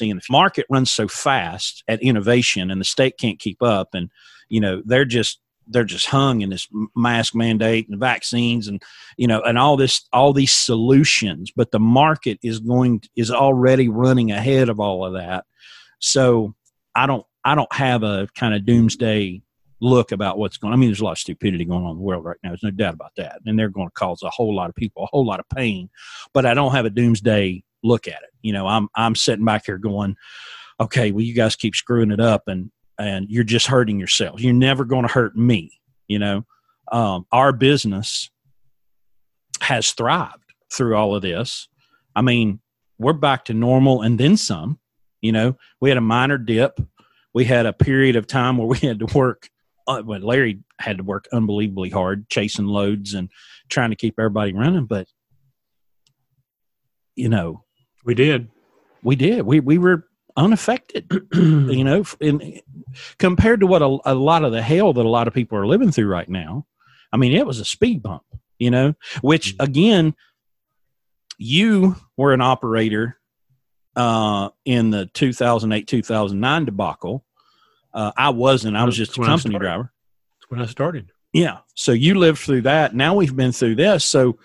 [0.00, 4.10] see the market runs so fast at innovation and the state can't keep up and
[4.48, 8.82] you know they're just they're just hung in this mask mandate and vaccines and
[9.16, 13.88] you know and all this all these solutions but the market is going is already
[13.88, 15.44] running ahead of all of that.
[16.00, 16.54] So
[16.94, 19.42] I don't I don't have a kind of doomsday
[19.80, 20.74] look about what's going.
[20.74, 22.50] I mean, there's a lot of stupidity going on in the world right now.
[22.50, 25.04] There's no doubt about that, and they're going to cause a whole lot of people
[25.04, 25.90] a whole lot of pain.
[26.32, 28.30] But I don't have a doomsday look at it.
[28.42, 30.16] You know, I'm I'm sitting back here going,
[30.80, 34.42] okay, well, you guys keep screwing it up, and and you're just hurting yourselves.
[34.42, 35.80] You're never going to hurt me.
[36.08, 36.46] You know,
[36.92, 38.30] um, our business
[39.60, 41.68] has thrived through all of this.
[42.14, 42.60] I mean,
[42.98, 44.78] we're back to normal and then some.
[45.20, 46.80] You know, we had a minor dip.
[47.32, 49.48] We had a period of time where we had to work.
[49.86, 53.30] Uh, well, Larry had to work unbelievably hard, chasing loads and
[53.68, 54.86] trying to keep everybody running.
[54.86, 55.08] But
[57.16, 57.64] you know,
[58.04, 58.48] we did.
[59.02, 59.42] We did.
[59.42, 60.06] We we were
[60.36, 61.10] unaffected.
[61.34, 62.60] you know, in,
[63.18, 65.66] compared to what a, a lot of the hell that a lot of people are
[65.66, 66.66] living through right now.
[67.12, 68.22] I mean, it was a speed bump.
[68.58, 69.64] You know, which mm-hmm.
[69.64, 70.14] again,
[71.38, 73.19] you were an operator
[74.00, 77.24] uh, in the 2008 2009 debacle.
[77.92, 78.76] Uh, I wasn't.
[78.76, 79.92] I was just a company driver.
[80.38, 81.10] That's when I started.
[81.32, 81.58] Yeah.
[81.74, 82.94] So you lived through that.
[82.94, 84.04] Now we've been through this.
[84.04, 84.38] So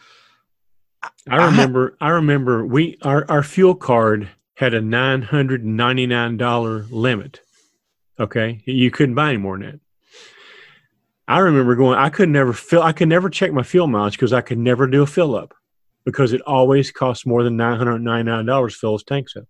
[1.29, 1.95] I remember.
[2.01, 6.85] I, I remember we our our fuel card had a nine hundred ninety nine dollar
[6.89, 7.41] limit.
[8.19, 9.79] Okay, you couldn't buy any more than that.
[11.27, 11.97] I remember going.
[11.97, 12.81] I could never fill.
[12.81, 15.53] I could never check my fuel mileage because I could never do a fill up
[16.05, 19.35] because it always costs more than nine hundred ninety nine dollars to fill his tanks
[19.35, 19.45] up.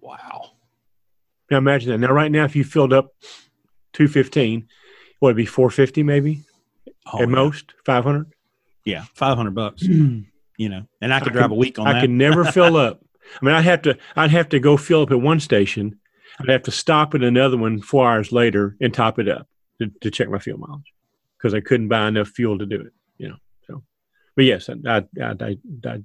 [0.00, 0.50] Wow.
[1.50, 1.98] Now imagine that.
[1.98, 3.14] Now right now, if you filled up
[3.92, 4.68] two fifteen,
[5.20, 6.42] what would be four fifty maybe
[7.12, 7.34] oh, at yeah.
[7.34, 8.32] most five hundred.
[8.84, 9.82] Yeah, five hundred bucks.
[9.82, 10.24] you
[10.58, 11.98] know, and I could I drive a week on I that.
[11.98, 13.00] I could never fill up.
[13.40, 13.96] I mean, I'd have to.
[14.14, 15.98] I'd have to go fill up at one station.
[16.38, 19.48] I'd have to stop at another one four hours later and top it up
[19.80, 20.92] to, to check my fuel mileage
[21.38, 22.92] because I couldn't buy enough fuel to do it.
[24.36, 26.02] But yes, I, I, I, I,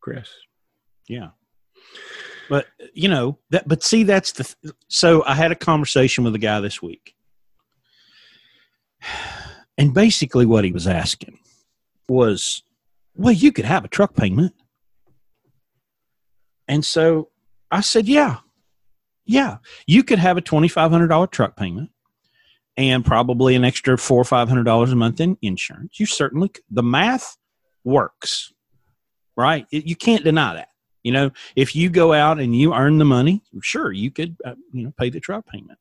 [0.00, 0.30] Chris.
[1.08, 1.30] Yeah.
[2.48, 3.68] But you know that.
[3.68, 4.44] But see, that's the.
[4.44, 7.14] Th- so I had a conversation with a guy this week,
[9.78, 11.38] and basically what he was asking
[12.08, 12.62] was,
[13.14, 14.54] "Well, you could have a truck payment."
[16.68, 17.30] And so
[17.70, 18.38] I said, "Yeah,
[19.24, 21.90] yeah, you could have a twenty five hundred dollar truck payment."
[22.76, 25.98] And probably an extra four or five hundred dollars a month in insurance.
[25.98, 27.36] You certainly the math
[27.84, 28.52] works,
[29.36, 29.66] right?
[29.70, 30.68] You can't deny that.
[31.02, 34.54] You know, if you go out and you earn the money, sure, you could uh,
[34.72, 35.78] you know pay the truck payment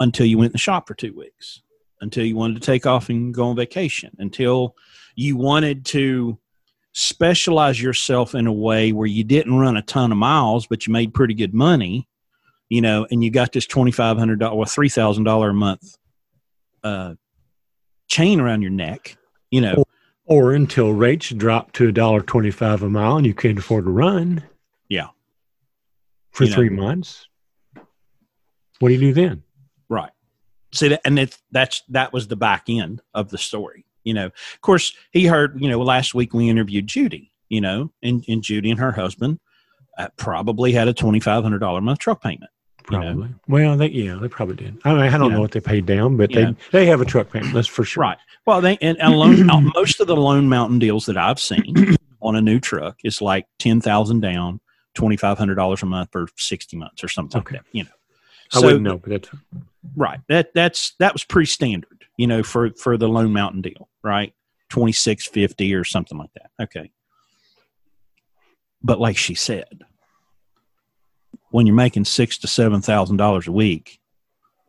[0.00, 1.62] until you went in the shop for two weeks,
[2.00, 4.76] until you wanted to take off and go on vacation, until
[5.16, 6.38] you wanted to
[6.92, 10.92] specialize yourself in a way where you didn't run a ton of miles, but you
[10.92, 12.08] made pretty good money
[12.68, 15.54] you know, and you got this twenty five hundred dollar or three thousand dollar a
[15.54, 15.96] month
[16.82, 17.14] uh,
[18.08, 19.16] chain around your neck,
[19.50, 19.84] you know,
[20.26, 23.58] or, or until rates drop to a dollar twenty five a mile and you can't
[23.58, 24.42] afford to run.
[24.88, 25.08] Yeah,
[26.32, 26.82] for you three know.
[26.82, 27.26] months.
[28.80, 29.42] What do you do then?
[29.88, 30.10] Right.
[30.72, 33.86] See that, and it, that's that was the back end of the story.
[34.02, 35.60] You know, of course, he heard.
[35.60, 37.30] You know, last week we interviewed Judy.
[37.48, 39.38] You know, and, and Judy and her husband
[39.96, 42.50] uh, probably had a twenty five hundred dollar month truck payment.
[42.84, 43.08] Probably.
[43.08, 43.28] You know?
[43.48, 44.78] Well, they yeah, they probably did.
[44.84, 46.56] I, mean, I don't you know, know, what they paid down, but they know.
[46.70, 47.54] they have a truck payment.
[47.54, 48.02] That's for sure.
[48.02, 48.18] Right.
[48.46, 52.36] Well, they and, and loan, most of the Lone Mountain deals that I've seen on
[52.36, 54.60] a new truck is like ten thousand down,
[54.94, 57.56] twenty five hundred dollars a month for sixty months or something okay.
[57.56, 57.68] like that.
[57.72, 57.90] You know.
[58.52, 59.28] I wouldn't know, but that's
[59.96, 60.20] right.
[60.28, 64.34] That that's that was pretty standard, you know, for for the Lone Mountain deal, right?
[64.68, 66.50] Twenty six fifty or something like that.
[66.62, 66.90] Okay.
[68.82, 69.84] But like she said,
[71.54, 74.00] when you're making six to seven thousand dollars a week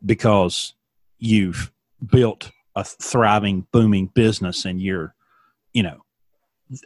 [0.06, 0.76] because
[1.18, 1.72] you've
[2.06, 5.16] built a thriving, booming business and you're,
[5.74, 6.06] you know,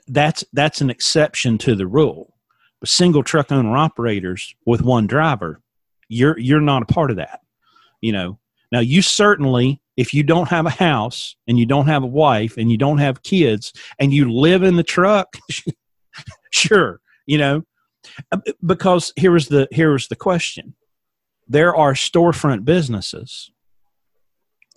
[0.07, 2.33] that's that's an exception to the rule.
[2.79, 5.61] But single truck owner operators with one driver,
[6.07, 7.41] you're you're not a part of that.
[7.99, 8.39] You know.
[8.71, 12.55] Now you certainly if you don't have a house and you don't have a wife
[12.55, 15.37] and you don't have kids and you live in the truck,
[16.51, 17.65] sure, you know,
[18.65, 20.75] because here is the here is the question.
[21.47, 23.51] There are storefront businesses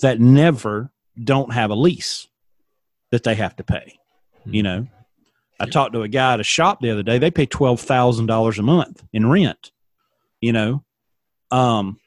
[0.01, 0.91] that never
[1.23, 2.29] don't have a lease
[3.11, 3.99] that they have to pay
[4.41, 4.55] mm-hmm.
[4.55, 4.87] you know?
[5.61, 7.19] I talked to a guy at a shop the other day.
[7.19, 9.71] They pay $12000 a month in rent
[10.41, 10.85] you know?
[11.51, 11.99] Um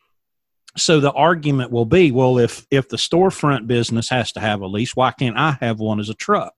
[0.78, 4.68] so the argument will be well if if the storefront business has to have a
[4.68, 6.54] lease why can't i have one as a truck?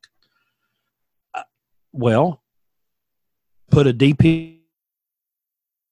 [1.36, 1.44] Uh,
[1.92, 2.42] well
[3.72, 4.58] put a DPF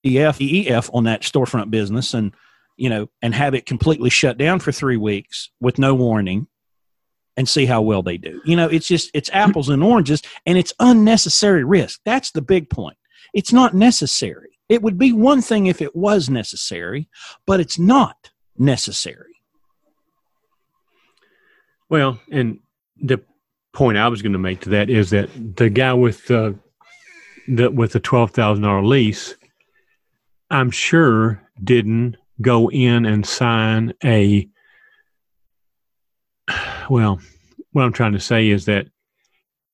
[0.06, 2.34] EF on that storefront business and
[2.78, 6.48] you know and have it completely shut down for 3 weeks with no warning
[7.38, 8.42] and see how well they do.
[8.46, 12.00] You know, it's just it's apples and oranges and it's unnecessary risk.
[12.06, 12.98] That's the big point.
[13.34, 14.58] It's not necessary.
[14.70, 17.10] It would be one thing if it was necessary,
[17.46, 19.34] but it's not necessary.
[21.90, 22.60] Well, and
[22.98, 23.22] the
[23.74, 26.54] point I was going to make to that is that the guy with uh,
[27.50, 29.36] that with a twelve thousand dollar lease,
[30.50, 34.48] I'm sure didn't go in and sign a.
[36.90, 37.20] Well,
[37.72, 38.88] what I'm trying to say is that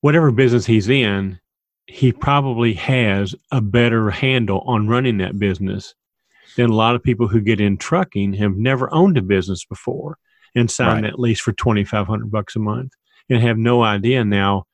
[0.00, 1.38] whatever business he's in,
[1.86, 5.94] he probably has a better handle on running that business
[6.56, 10.18] than a lot of people who get in trucking have never owned a business before
[10.54, 11.10] and signed Right.
[11.12, 12.92] that lease for 2500 bucks a month
[13.28, 14.64] and have no idea now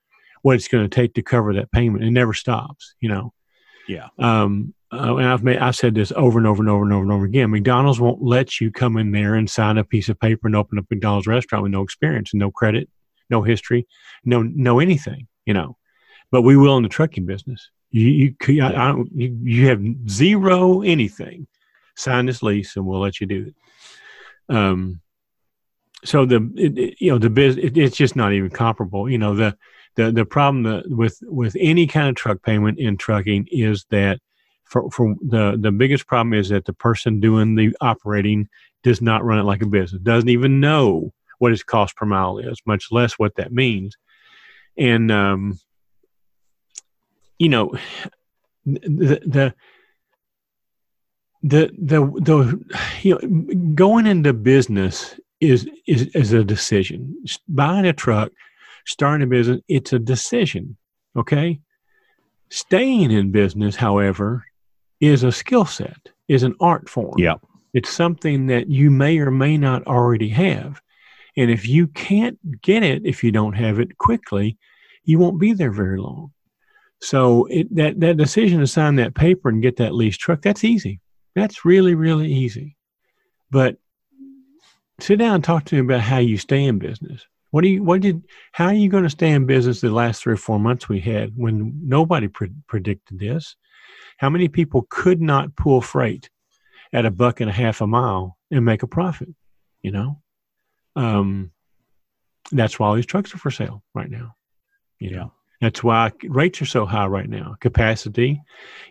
[0.43, 2.05] what it's going to take to cover that payment.
[2.05, 3.33] It never stops, you know.
[3.87, 4.09] Yeah.
[4.19, 7.03] Um, uh, and I've made, I've said this over and over and over and over
[7.03, 7.51] and over again.
[7.51, 10.79] McDonald's won't let you come in there and sign a piece of paper and open
[10.79, 12.89] up a McDonald's restaurant with no experience and no credit,
[13.31, 13.87] no history,
[14.25, 15.77] no no anything, you know.
[16.31, 17.71] But we will in the trucking business.
[17.91, 21.47] You you I- I don't- you, you have zero anything.
[21.97, 23.53] Sign this lease and we'll let you do
[24.49, 24.55] it.
[24.55, 25.01] Um.
[26.05, 29.11] So the it, it- you know the biz it, it's just not even comparable.
[29.11, 29.57] You know the
[29.99, 34.21] the the problem that with with any kind of truck payment in trucking is that
[34.65, 38.49] for for the the biggest problem is that the person doing the operating
[38.85, 42.39] does not run it like a business doesn't even know what his cost per mile
[42.39, 43.97] is much less what that means.
[44.79, 45.59] And um
[47.41, 47.77] you know
[48.65, 49.55] the the
[51.43, 57.17] the the, the you know going into business is is is a decision.
[57.49, 58.31] Buying a truck
[58.89, 60.77] starting a business it's a decision
[61.17, 61.61] okay?
[62.51, 64.45] Staying in business however
[65.01, 67.15] is a skill set is an art form.
[67.19, 67.35] Yeah.
[67.75, 70.81] it's something that you may or may not already have.
[71.37, 74.57] And if you can't get it if you don't have it quickly
[75.05, 76.33] you won't be there very long.
[77.01, 80.65] So it, that that decision to sign that paper and get that lease truck that's
[80.65, 81.01] easy.
[81.35, 82.77] That's really really easy.
[83.51, 83.77] But
[85.01, 87.83] sit down and talk to me about how you stay in business what do you
[87.83, 88.23] what did
[88.53, 91.01] how are you going to stay in business the last three or four months we
[91.01, 93.57] had when nobody pre- predicted this?
[94.19, 96.29] How many people could not pull freight
[96.93, 99.29] at a buck and a half a mile and make a profit
[99.83, 100.21] you know?
[100.97, 101.53] Um
[102.51, 104.35] that's why all these trucks are for sale right now
[104.99, 105.33] you know?
[105.61, 107.57] That's why rates are so high right now.
[107.61, 108.43] Capacity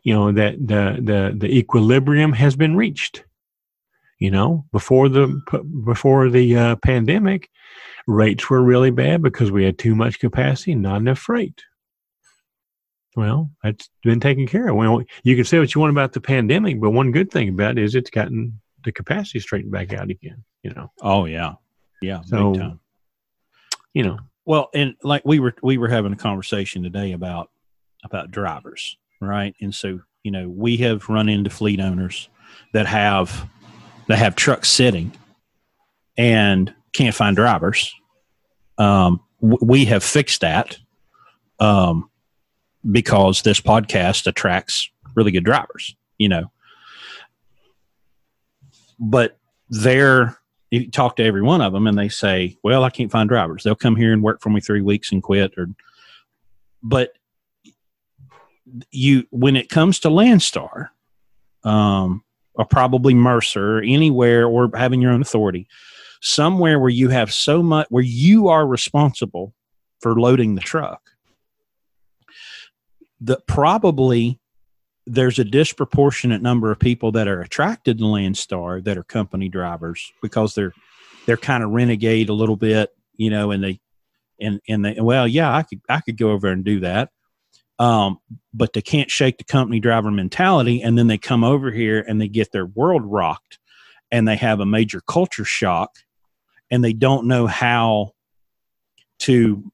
[0.04, 3.24] you know that the the the equilibrium has been reached
[4.20, 4.66] you know?
[4.72, 5.28] Before the
[5.86, 7.50] before the uh, pandemic
[8.08, 11.62] rates were really bad because we had too much capacity not enough freight
[13.16, 16.22] well that's been taken care of well you can say what you want about the
[16.22, 20.10] pandemic but one good thing about it is it's gotten the capacity straightened back out
[20.10, 21.54] again you know Oh yeah.
[22.02, 22.22] Yeah.
[22.22, 22.54] So-
[23.94, 27.50] you know Well, and like we were we were having a conversation today about
[28.04, 29.56] about drivers, right?
[29.60, 32.30] And so, you know, we have run into fleet owners
[32.74, 33.50] that have
[34.08, 35.12] that have trucks sitting
[36.18, 37.92] and can't find drivers.
[38.78, 40.78] Um, w- we have fixed that
[41.60, 42.10] um,
[42.90, 46.52] because this podcast attracts really good drivers, you know.
[49.00, 49.38] But
[49.70, 50.38] they're
[50.72, 53.64] you talk to every one of them and they say, "Well, I can't find drivers.
[53.64, 55.68] They'll come here and work for me three weeks and quit." Or,
[56.84, 57.14] but
[58.92, 60.90] you, when it comes to Landstar,
[61.64, 62.24] um,
[62.54, 65.68] or probably Mercer, anywhere, or having your own authority,
[66.22, 69.54] somewhere where you have so much, where you are responsible
[70.02, 71.02] for loading the truck,
[73.22, 74.40] that probably
[75.06, 80.12] there's a disproportionate number of people that are attracted to Landstar that are company drivers
[80.22, 80.74] because they're
[81.26, 83.80] they're kind of renegade a little bit, you know, and they
[84.40, 87.10] and and they well, yeah, I could I could go over and do that.
[87.80, 88.18] Um,
[88.54, 92.20] but they can't shake the company driver mentality and then they come over here and
[92.20, 93.60] they get their world rocked
[94.12, 95.92] and they have a major culture shock
[96.70, 98.14] and they don't know how
[99.20, 99.72] to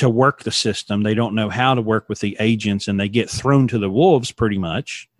[0.00, 1.02] to work the system.
[1.02, 3.90] They don't know how to work with the agents and they get thrown to the
[3.90, 5.10] wolves pretty much.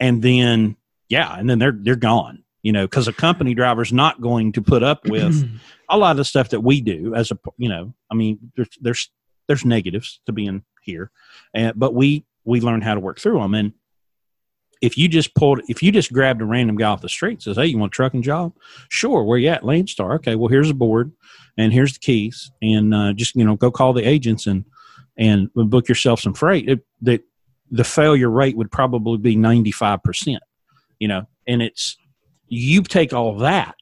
[0.00, 0.76] And then,
[1.08, 4.62] yeah, and then they're, they're gone, you know, because a company driver's not going to
[4.62, 5.48] put up with
[5.88, 8.76] a lot of the stuff that we do as a, you know, I mean, there's,
[8.80, 9.10] there's,
[9.46, 11.12] there's negatives to being here,
[11.54, 13.54] and, but we, we learn how to work through them.
[13.54, 13.72] And
[14.82, 17.42] if you just pulled, if you just grabbed a random guy off the street and
[17.42, 18.52] says, Hey, you want a trucking job?
[18.90, 19.24] Sure.
[19.24, 19.62] Where you at?
[19.62, 20.16] Landstar.
[20.16, 20.34] Okay.
[20.34, 21.12] Well, here's a board
[21.56, 24.64] and here's the keys and uh, just you know go call the agents and
[25.16, 27.22] and book yourself some freight it, that
[27.70, 30.38] the failure rate would probably be 95%
[30.98, 31.96] you know and it's
[32.48, 33.76] you take all that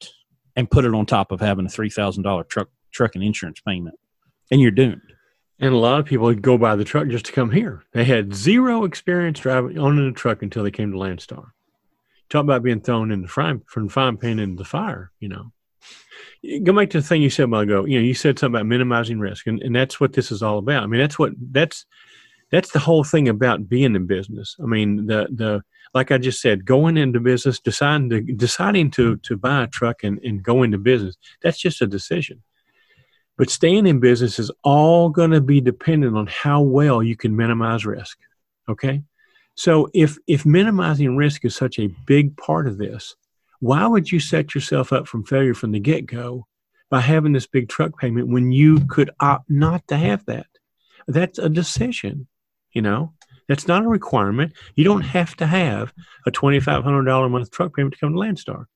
[0.57, 3.99] and put it on top of having a $3000 truck truck and insurance payment
[4.51, 5.01] and you're doomed
[5.61, 7.85] And a lot of people would go buy the truck just to come here.
[7.93, 11.51] They had zero experience driving owning a truck until they came to Landstar.
[12.31, 15.29] Talk about being thrown in the frying from the frying pan into the fire, you
[15.29, 15.53] know.
[16.63, 17.85] Go back to the thing you said a while ago.
[17.85, 20.59] You know, you said something about minimizing risk, and, and that's what this is all
[20.59, 20.83] about.
[20.83, 21.85] I mean, that's what that's
[22.51, 24.57] that's the whole thing about being in business.
[24.63, 29.17] I mean, the the like I just said, going into business, deciding to deciding to
[29.19, 32.43] to buy a truck and, and go into business, that's just a decision.
[33.41, 37.35] But staying in business is all going to be dependent on how well you can
[37.35, 38.19] minimize risk.
[38.69, 39.03] Okay?
[39.55, 43.17] So if if minimizing risk is such a big part of this,
[43.61, 46.47] why would you set yourself up from failure from the get-go
[46.91, 50.47] by having this big truck payment when you could opt not to have that?
[51.09, 52.27] That's a decision,
[52.75, 53.15] you know.
[53.49, 54.53] That's not a requirement.
[54.75, 55.95] You don't have to have
[56.27, 58.67] a $2,500 a month truck payment to come to Landstar.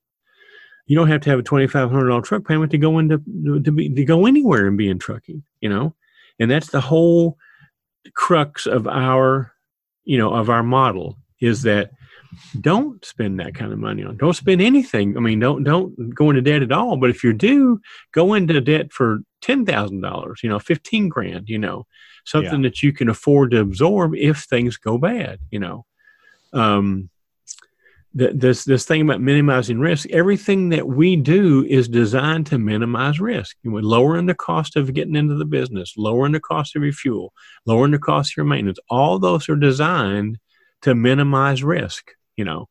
[0.86, 3.18] You don't have to have a $2,500 truck payment to go into
[3.62, 5.94] to, be, to go anywhere and be in trucking, you know.
[6.38, 7.38] And that's the whole
[8.14, 9.52] crux of our,
[10.04, 11.90] you know, of our model is that
[12.60, 14.16] don't spend that kind of money on.
[14.16, 15.16] Don't spend anything.
[15.16, 16.96] I mean, don't don't go into debt at all.
[16.96, 17.80] But if you do,
[18.12, 20.40] go into debt for ten thousand dollars.
[20.42, 21.48] You know, fifteen grand.
[21.48, 21.86] You know,
[22.24, 22.68] something yeah.
[22.68, 25.38] that you can afford to absorb if things go bad.
[25.50, 25.86] You know,
[26.52, 27.10] um,
[28.14, 30.08] this this thing about minimizing risk.
[30.10, 33.56] Everything that we do is designed to minimize risk.
[33.62, 36.92] You know, lowering the cost of getting into the business, lowering the cost of your
[36.92, 37.32] fuel,
[37.66, 38.78] lowering the cost of your maintenance.
[38.88, 40.38] All those are designed
[40.82, 42.12] to minimize risk.
[42.36, 42.68] You know,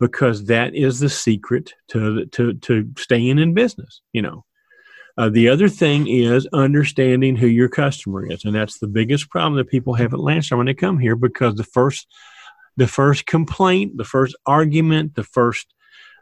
[0.00, 4.00] because that is the secret to to to staying in business.
[4.12, 4.44] You know.
[5.18, 9.56] Uh, the other thing is understanding who your customer is, and that's the biggest problem
[9.56, 12.06] that people have at Landstar when they come here because the first,
[12.78, 15.74] the first complaint, the first argument, the first,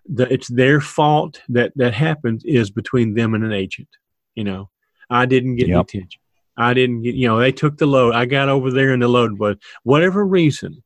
[0.07, 3.89] the, it's their fault that that happens is between them and an agent.
[4.35, 4.71] You know,
[5.11, 5.85] I didn't get yep.
[5.85, 6.21] attention.
[6.57, 8.15] I didn't get, you know, they took the load.
[8.15, 10.83] I got over there and the load was whatever reason,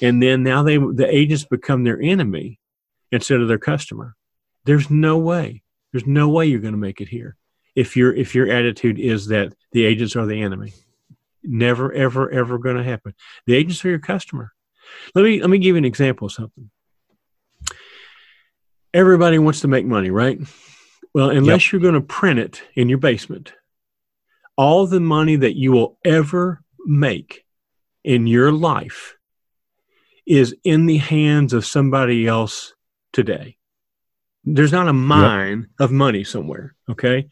[0.00, 2.58] and then now they the agents become their enemy
[3.12, 4.16] instead of their customer.
[4.64, 5.62] There's no way.
[5.92, 7.36] There's no way you're going to make it here
[7.76, 10.72] if your if your attitude is that the agents are the enemy.
[11.42, 13.14] Never, ever, ever going to happen.
[13.46, 14.52] The agents are your customer.
[15.14, 16.70] Let me let me give you an example of something.
[18.92, 20.38] Everybody wants to make money, right?
[21.14, 21.72] Well, unless yep.
[21.72, 23.52] you're going to print it in your basement,
[24.56, 27.44] all the money that you will ever make
[28.04, 29.16] in your life
[30.26, 32.74] is in the hands of somebody else
[33.12, 33.56] today.
[34.44, 35.68] There's not a mine yep.
[35.80, 36.74] of money somewhere.
[36.88, 37.28] Okay.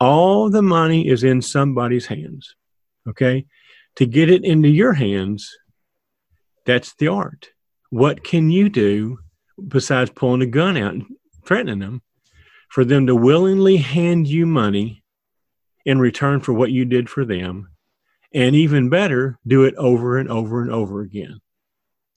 [0.00, 2.56] All the money is in somebody's hands.
[3.08, 3.46] Okay.
[3.96, 5.56] To get it into your hands,
[6.64, 7.50] that's the art.
[7.90, 9.18] What can you do
[9.68, 11.06] besides pulling a gun out and
[11.44, 12.02] threatening them
[12.70, 15.04] for them to willingly hand you money
[15.84, 17.68] in return for what you did for them?
[18.32, 21.40] And even better, do it over and over and over again.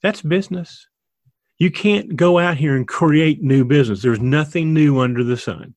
[0.02, 0.88] That's business.
[1.58, 4.02] You can't go out here and create new business.
[4.02, 5.74] There's nothing new under the sun.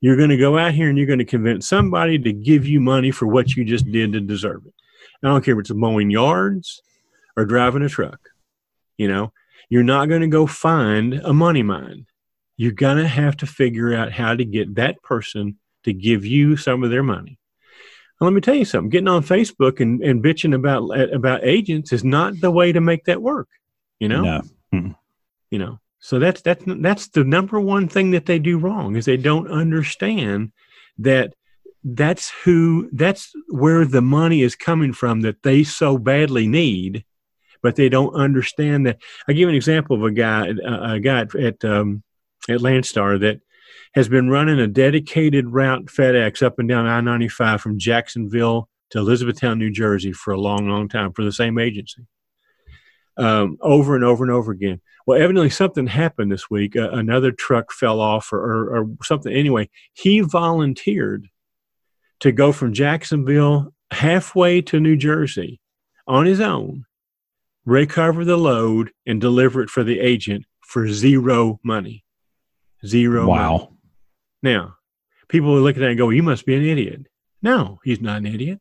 [0.00, 2.80] You're going to go out here and you're going to convince somebody to give you
[2.80, 4.74] money for what you just did to deserve it.
[5.22, 6.80] I don't care if it's mowing yards
[7.36, 8.30] or driving a truck.
[8.96, 9.32] You know,
[9.68, 12.06] you're not going to go find a money mine.
[12.56, 16.56] You're going to have to figure out how to get that person to give you
[16.56, 17.38] some of their money.
[18.20, 18.90] Now, let me tell you something.
[18.90, 23.04] Getting on Facebook and, and bitching about about agents is not the way to make
[23.04, 23.48] that work.
[23.98, 24.42] You know, no.
[25.50, 29.04] You know, so that's that's that's the number one thing that they do wrong is
[29.04, 30.52] they don't understand
[30.98, 31.34] that
[31.82, 37.04] that's who that's where the money is coming from that they so badly need,
[37.62, 38.98] but they don't understand that.
[39.28, 42.02] I give an example of a guy a guy at um,
[42.48, 43.40] at Landstar that
[43.94, 48.68] has been running a dedicated route FedEx up and down I ninety five from Jacksonville
[48.90, 52.06] to Elizabethtown, New Jersey for a long, long time for the same agency
[53.16, 54.80] um, over and over and over again.
[55.06, 56.76] Well, evidently something happened this week.
[56.76, 59.32] Uh, another truck fell off or, or, or something.
[59.32, 61.28] Anyway, he volunteered
[62.20, 65.60] to go from Jacksonville halfway to New Jersey
[66.06, 66.84] on his own,
[67.64, 72.04] recover the load, and deliver it for the agent for zero money.
[72.86, 73.26] Zero.
[73.26, 73.56] Wow.
[73.56, 73.70] Money.
[74.42, 74.74] Now,
[75.28, 77.06] people are looking at it and go, You must be an idiot.
[77.42, 78.60] No, he's not an idiot.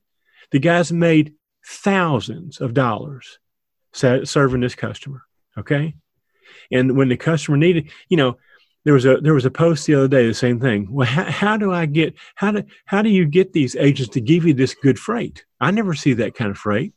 [0.51, 1.33] The guy's made
[1.65, 3.39] thousands of dollars
[3.93, 5.23] serving this customer.
[5.57, 5.95] Okay.
[6.71, 8.37] And when the customer needed, you know,
[8.85, 10.87] there was a there was a post the other day the same thing.
[10.89, 14.21] Well, how, how do I get how do how do you get these agents to
[14.21, 15.45] give you this good freight?
[15.59, 16.93] I never see that kind of freight.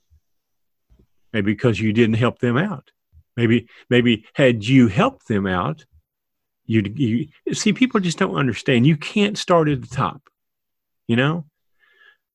[1.33, 2.91] Maybe because you didn't help them out.
[3.37, 5.87] Maybe maybe had you helped them out,
[6.67, 8.87] you'd, you see people just don't understand.
[8.87, 10.23] You can't start at the top.
[11.07, 11.47] You know,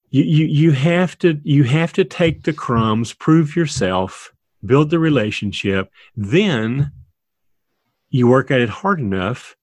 [0.10, 4.34] you you you have to you have to take the crumbs, prove yourself,
[4.66, 6.92] build the relationship, then
[8.10, 9.56] you work at it hard enough,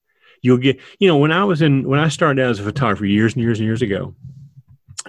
[0.43, 3.07] you'll get, you know, when I was in, when I started out as a photographer
[3.07, 4.15] years and years and years ago,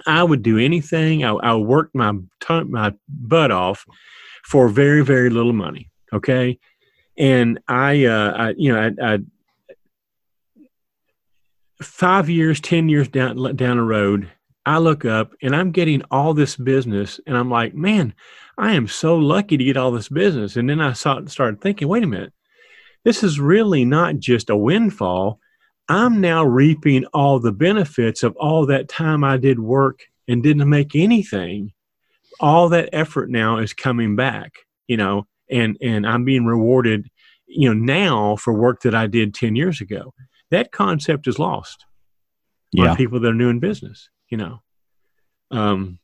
[0.06, 1.24] I would do anything.
[1.24, 3.86] I, I worked my, ton, my butt off
[4.44, 5.90] for very, very little money.
[6.12, 6.58] Okay.
[7.18, 9.18] And I, uh, I you know, I, I,
[11.82, 14.30] five years, 10 years down, down the road,
[14.64, 18.14] I look up and I'm getting all this business, and I'm like, man,
[18.58, 20.56] I am so lucky to get all this business.
[20.56, 22.32] And then I saw, started thinking, wait a minute,
[23.04, 25.38] this is really not just a windfall.
[25.88, 30.68] I'm now reaping all the benefits of all that time I did work and didn't
[30.68, 31.72] make anything.
[32.40, 34.52] All that effort now is coming back,
[34.88, 37.08] you know, and and I'm being rewarded,
[37.46, 40.12] you know, now for work that I did 10 years ago.
[40.50, 41.84] That concept is lost
[42.72, 42.90] Yeah.
[42.90, 44.62] on people that are new in business, you know.
[45.50, 45.98] Um,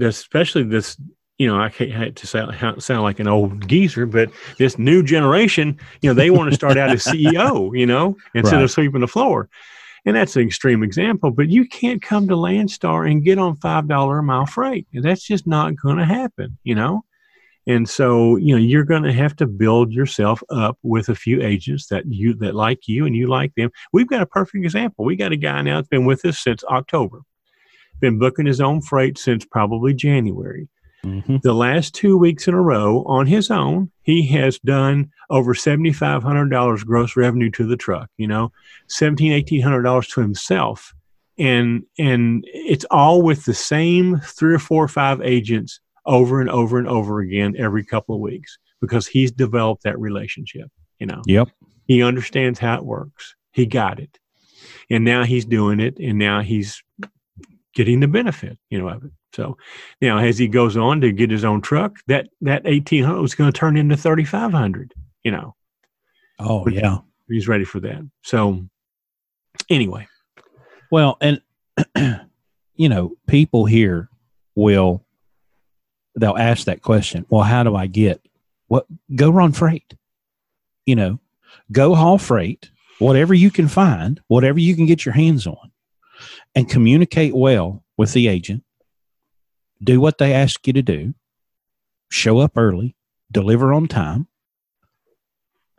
[0.00, 0.96] especially this,
[1.38, 5.78] you know, I hate, to sound, sound like an old geezer, but this new generation,
[6.00, 8.62] you know, they want to start out as CEO, you know, instead Right.
[8.64, 9.48] of sweeping the floor.
[10.06, 14.18] And that's an extreme example, but you can't come to Landstar and get on $5
[14.18, 14.86] a mile freight.
[14.92, 17.04] That's just not going to happen, you know?
[17.66, 21.40] And so, you know, you're going to have to build yourself up with a few
[21.42, 23.70] agents that you that like you and you like them.
[23.92, 25.06] We've got a perfect example.
[25.06, 27.22] We got a guy now that's been with us since October.
[28.00, 30.68] Been booking his own freight since probably January.
[31.04, 31.42] Mhm.
[31.42, 36.84] The last two weeks in a row on his own, he has done over $7,500
[36.84, 38.52] gross revenue to the truck, you know,
[38.88, 40.94] $1,700, $1,800 to himself.
[41.38, 46.50] And, and it's all with the same three or four or five agents over and
[46.50, 51.22] over and over again every couple of weeks because he's developed that relationship, you know.
[51.26, 51.48] Yep.
[51.86, 53.34] He understands how it works.
[53.52, 54.18] He got it.
[54.90, 56.82] And now he's doing it and now he's
[57.74, 59.12] getting the benefit, you know, of it.
[59.32, 59.56] So
[60.00, 63.52] now as he goes on to get his own truck, that that 1800 is going
[63.52, 65.54] to turn into 3500, you know.
[66.38, 66.98] Oh yeah.
[67.28, 68.08] He's ready for that.
[68.22, 68.66] So
[69.70, 70.06] anyway,
[70.90, 71.40] Well, and
[72.74, 74.08] you know, people here
[74.54, 75.04] will
[76.16, 77.26] they'll ask that question.
[77.28, 78.20] Well, how do I get
[78.68, 78.86] what?
[79.14, 79.94] Go run freight.
[80.86, 81.20] You know,
[81.72, 85.70] go haul freight, whatever you can find, whatever you can get your hands on,
[86.54, 88.62] and communicate well with the agent.
[89.82, 91.14] Do what they ask you to do.
[92.10, 92.96] Show up early,
[93.30, 94.28] deliver on time.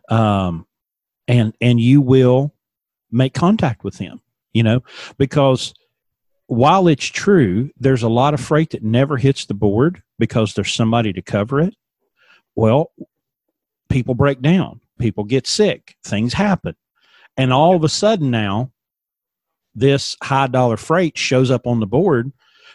[0.09, 0.67] Um,
[1.27, 2.53] and and you will
[3.11, 4.21] make contact with them.
[4.53, 4.83] You know,
[5.17, 5.73] because
[6.47, 10.73] while it's true, there's a lot of freight that never hits the board because there's
[10.73, 11.75] somebody to cover it.
[12.55, 12.91] Well,
[13.89, 16.75] people break down, people get sick, things happen.
[17.37, 18.71] And all of a sudden now,
[19.75, 22.31] this high dollar freight shows up on the board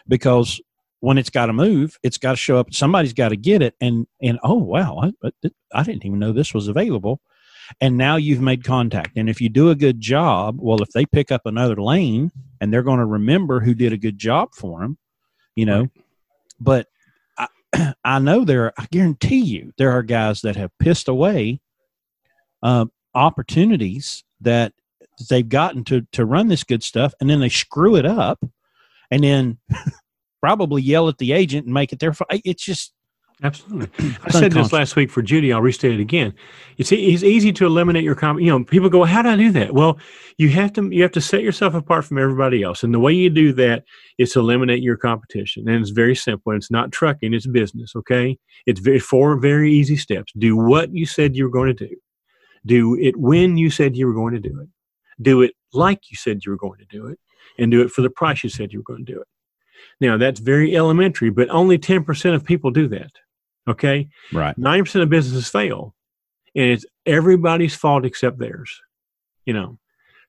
[0.07, 0.61] because
[1.01, 2.73] when it's got to move, it's got to show up.
[2.75, 3.75] Somebody's got to get it.
[3.81, 5.33] And, and oh, wow, I,
[5.73, 7.21] I didn't even know this was available.
[7.81, 9.17] And now you've made contact.
[9.17, 12.31] And if you do a good job, well, if they pick up another lane,
[12.61, 14.99] and they're going to remember who did a good job for them,
[15.55, 15.81] you know.
[15.81, 15.91] Right.
[16.61, 16.87] But
[17.39, 21.61] I, I know there, I guarantee you, there are guys that have pissed away
[22.63, 24.73] uh, opportunities that
[25.29, 28.39] they've gotten to to run this good stuff, and then they screw it up,
[29.11, 29.59] and then
[30.41, 32.31] probably yell at the agent and make it their fault.
[32.45, 32.93] It's just
[33.43, 34.17] Absolutely.
[34.25, 35.53] I said this last week for Judy.
[35.53, 36.35] I'll restate it again.
[36.77, 38.39] It's, it's easy to eliminate your com.
[38.39, 39.99] You know, people go, "How do I do that?" Well,
[40.37, 43.13] you have to you have to set yourself apart from everybody else, and the way
[43.13, 43.85] you do that
[44.19, 45.69] is to eliminate your competition.
[45.69, 46.53] And it's very simple.
[46.53, 47.97] It's not trucking; it's business.
[47.97, 50.33] Okay, it's very four very easy steps.
[50.37, 51.97] Do what you said you were going to do.
[52.67, 54.69] Do it when you said you were going to do it.
[55.21, 57.19] Do it like you said you were going to do it,
[57.59, 59.29] and do it for the price you said you were going to do it.
[60.01, 63.13] Now that's very elementary, but only ten percent of people do that.
[63.69, 64.57] Okay, right.
[64.57, 65.95] ninety percent of businesses fail,
[66.55, 68.81] and it's everybody's fault except theirs.
[69.47, 69.79] You know,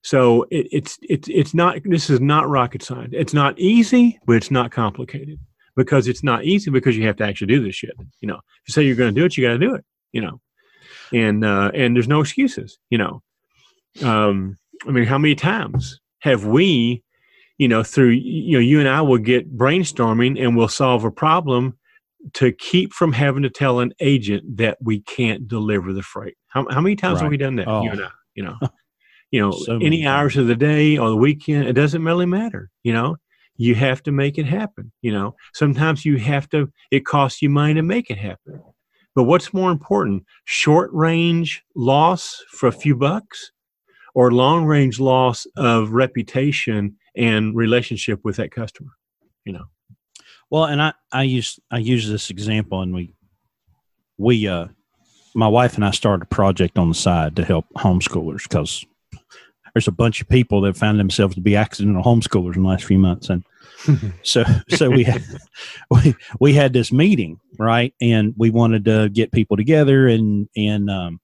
[0.03, 1.79] so it, it's it's it's not.
[1.83, 3.13] This is not rocket science.
[3.13, 5.39] It's not easy, but it's not complicated
[5.75, 7.95] because it's not easy because you have to actually do this shit.
[8.19, 9.85] You know, if you say you're going to do it, you got to do it.
[10.11, 10.41] You know,
[11.13, 12.77] and uh, and there's no excuses.
[12.89, 13.23] You know,
[14.03, 14.57] um,
[14.87, 17.03] I mean, how many times have we?
[17.57, 21.11] You know, through you know, you and I will get brainstorming and we'll solve a
[21.11, 21.77] problem
[22.33, 26.35] to keep from having to tell an agent that we can't deliver the freight.
[26.47, 27.67] How, how many times have we done that?
[27.67, 27.83] Oh.
[27.83, 28.57] You and I, you know,
[29.31, 30.43] you know, So any hours times.
[30.43, 32.69] of the day or the weekend, it doesn't really matter.
[32.83, 33.17] You know,
[33.57, 34.91] you have to make it happen.
[35.01, 38.61] You know, sometimes you have to, it costs you money to make it happen.
[39.13, 43.51] But what's more important, short range loss for a few bucks
[44.13, 48.91] or long range loss of reputation and relationship with that customer?
[49.45, 49.65] You know,
[50.49, 53.13] Well, and I I use I use this example, and we
[54.17, 54.67] we uh
[55.33, 58.85] my wife and I started a project on the side to help homeschoolers because
[59.73, 62.83] there's a bunch of people that found themselves to be accidental homeschoolers in the last
[62.83, 63.43] few months, and
[64.23, 65.23] so so we had,
[65.89, 70.89] we we had this meeting right, and we wanted to get people together and and
[70.89, 71.19] um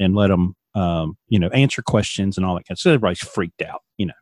[0.00, 2.78] and let them um you know answer questions and all that kind of.
[2.78, 4.14] So everybody's freaked out, you know.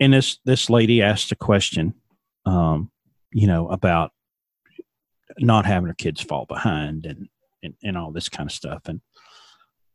[0.00, 1.94] And this this lady asked a question
[2.46, 2.90] um,
[3.32, 4.12] you know, about
[5.38, 7.28] not having her kids fall behind and,
[7.62, 8.82] and, and all this kind of stuff.
[8.86, 9.00] And,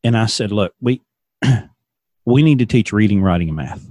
[0.04, 1.02] and I said, look, we,
[2.26, 3.84] we need to teach reading, writing, and math.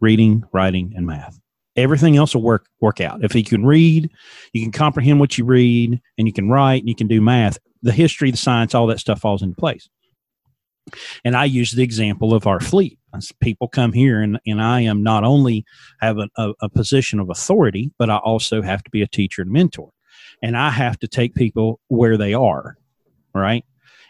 [0.00, 1.38] Reading, writing, and math.
[1.76, 3.22] Everything else will work work out.
[3.24, 4.10] If you can read,
[4.52, 7.58] you can comprehend what you read, and you can write, and you can do math.
[7.82, 9.88] The history, the science, all that stuff falls into place.
[11.24, 12.98] And I use the example of our fleet.
[13.14, 15.64] As people come here, and, and I am not only
[16.00, 19.42] have a, a, a position of authority, but I also have to be a teacher
[19.42, 19.90] and mentor.
[20.42, 22.76] And I have to take people where they are,
[23.34, 23.64] right?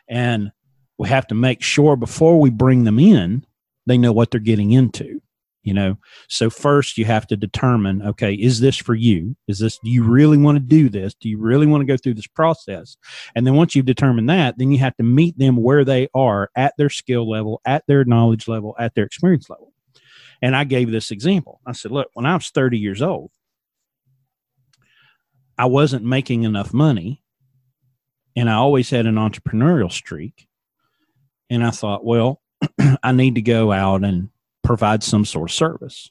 [0.08, 0.52] And
[0.98, 3.46] we have to make sure before we bring them in,
[3.86, 5.22] they know what they're getting into
[5.62, 5.96] you know?
[6.28, 9.36] So first you have to determine okay is this for you?
[9.48, 11.14] Is this do you really want to do this?
[11.14, 12.96] Do you really want to go through this process?
[13.34, 16.50] And then once you've determined that then you have to meet them where they are
[16.56, 19.72] at their skill level at their knowledge level at their experience level.
[20.42, 21.60] And i gave this example.
[21.66, 23.30] I said look when i was 30 years old
[25.58, 27.22] i wasn't making enough money
[28.34, 30.46] and i always had an entrepreneurial streak.
[31.50, 32.40] And i thought well
[33.02, 34.30] i need to go out and
[34.62, 36.10] provide some sort of service.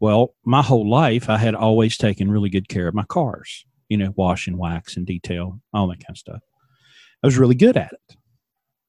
[0.00, 3.96] Well, my whole life, I had always taken really good care of my cars, you
[3.96, 6.42] know, wash and wax and detail, all that kind of stuff.
[7.22, 8.16] I was really good at it.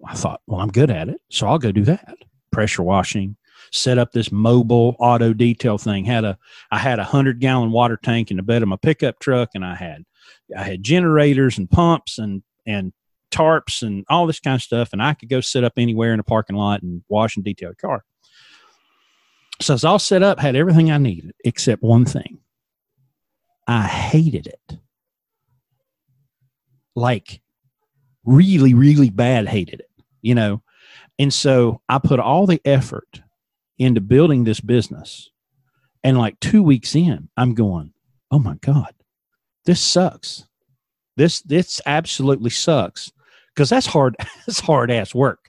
[0.06, 2.16] I thought, well, I'm good at it, so I'll go do that.
[2.52, 3.38] Pressure washing,
[3.72, 6.06] set up this mobile auto detail thing.
[6.06, 6.38] Had a
[6.72, 9.64] I had a hundred gallon water tank in the bed of my pickup truck, and
[9.64, 10.04] I had
[10.58, 12.92] I had generators and pumps and and
[13.32, 16.20] tarps and all this kind of stuff, and I could go sit up anywhere in
[16.20, 18.04] a parking lot and wash and detail a car.
[19.62, 22.40] So it's all set up, had everything I needed except one thing.
[23.68, 24.78] I hated it.
[26.96, 27.42] Like
[28.26, 29.90] really, really bad hated it,
[30.22, 30.62] you know.
[31.20, 33.22] And so I put all the effort
[33.78, 35.30] into building this business.
[36.04, 37.94] And like two weeks in, I'm going,
[38.32, 38.94] oh my God,
[39.66, 40.46] this sucks.
[41.16, 43.12] This this absolutely sucks.
[43.54, 45.43] Because that's hard, that's hard ass work.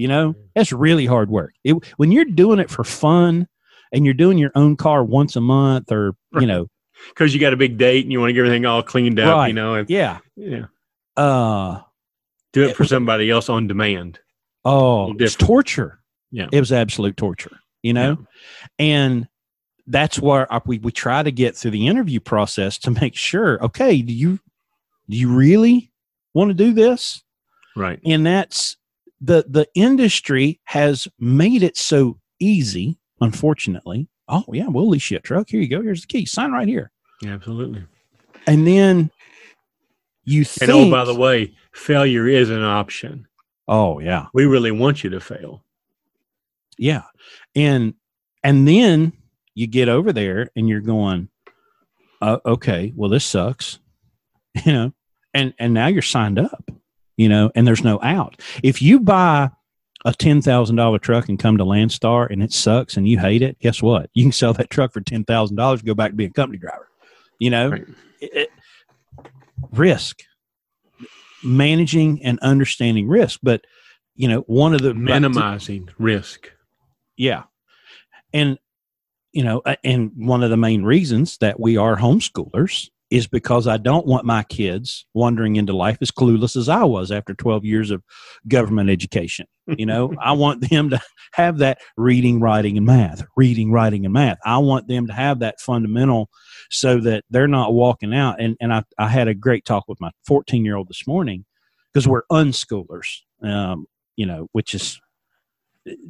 [0.00, 1.52] You know, that's really hard work.
[1.62, 3.46] It, when you're doing it for fun
[3.92, 6.68] and you're doing your own car once a month or, you know,
[7.10, 9.34] because you got a big date and you want to get everything all cleaned up,
[9.36, 9.48] Right.
[9.48, 10.18] you know, and yeah.
[10.36, 10.66] yeah,
[11.16, 11.80] Uh,
[12.54, 14.18] do it for somebody else on demand.
[14.64, 16.00] oh, it's torture.
[16.30, 16.48] Yeah.
[16.52, 18.16] It was absolute torture, you know?
[18.78, 19.28] And
[19.86, 23.62] that's where I, we, we try to get through the interview process to make sure,
[23.64, 24.38] okay, do you,
[25.08, 25.92] do you really
[26.32, 27.22] want to do this?
[27.76, 28.00] Right.
[28.04, 28.76] and that's
[29.20, 34.08] the the industry has made it so easy unfortunately.
[34.28, 35.48] Oh yeah we'll lease you a truck.
[35.50, 35.82] Here you go.
[35.82, 36.24] Here's the key.
[36.26, 36.90] Sign right here.
[37.26, 37.84] Absolutely.
[38.46, 39.10] and then
[40.24, 43.26] you think And oh, by the way, failure is an option.
[43.68, 44.26] oh yeah.
[44.32, 45.64] We really want you to fail.
[46.78, 47.02] yeah.
[47.54, 47.94] And
[48.42, 49.12] and then
[49.54, 51.28] you get over there and you're going
[52.22, 53.78] uh, okay well this sucks
[54.64, 54.92] you know?
[55.34, 56.70] And and now you're signed up
[57.20, 59.50] you know and there's no out if you buy
[60.06, 63.82] a $10,000 truck and come to Landstar and it sucks and you hate it, guess
[63.82, 64.08] what?
[64.14, 66.88] You can sell that truck for $10,000 and go back to being a company driver.
[67.38, 67.84] You know, Right.
[68.22, 68.50] It- it-
[69.72, 70.20] risk,
[71.44, 73.40] managing and understanding risk.
[73.42, 73.66] But,
[74.14, 76.50] you know, one of the Minimizing risk.
[77.18, 77.42] yeah.
[78.32, 78.58] And,
[79.32, 83.76] you know, and one of the main reasons that we are homeschoolers is because I
[83.76, 87.90] don't want my kids wandering into life as clueless as I was after 12 years
[87.90, 88.04] of
[88.46, 89.46] government education.
[89.66, 91.00] You know, I want them to
[91.32, 94.38] have that reading, writing, and math, reading, writing, and math.
[94.44, 96.30] I want them to have that fundamental
[96.70, 98.40] so that they're not walking out.
[98.40, 101.44] And, and I, I had a great talk with my 14 year old this morning
[101.92, 103.86] because we're unschoolers, um,
[104.16, 105.00] you know, which is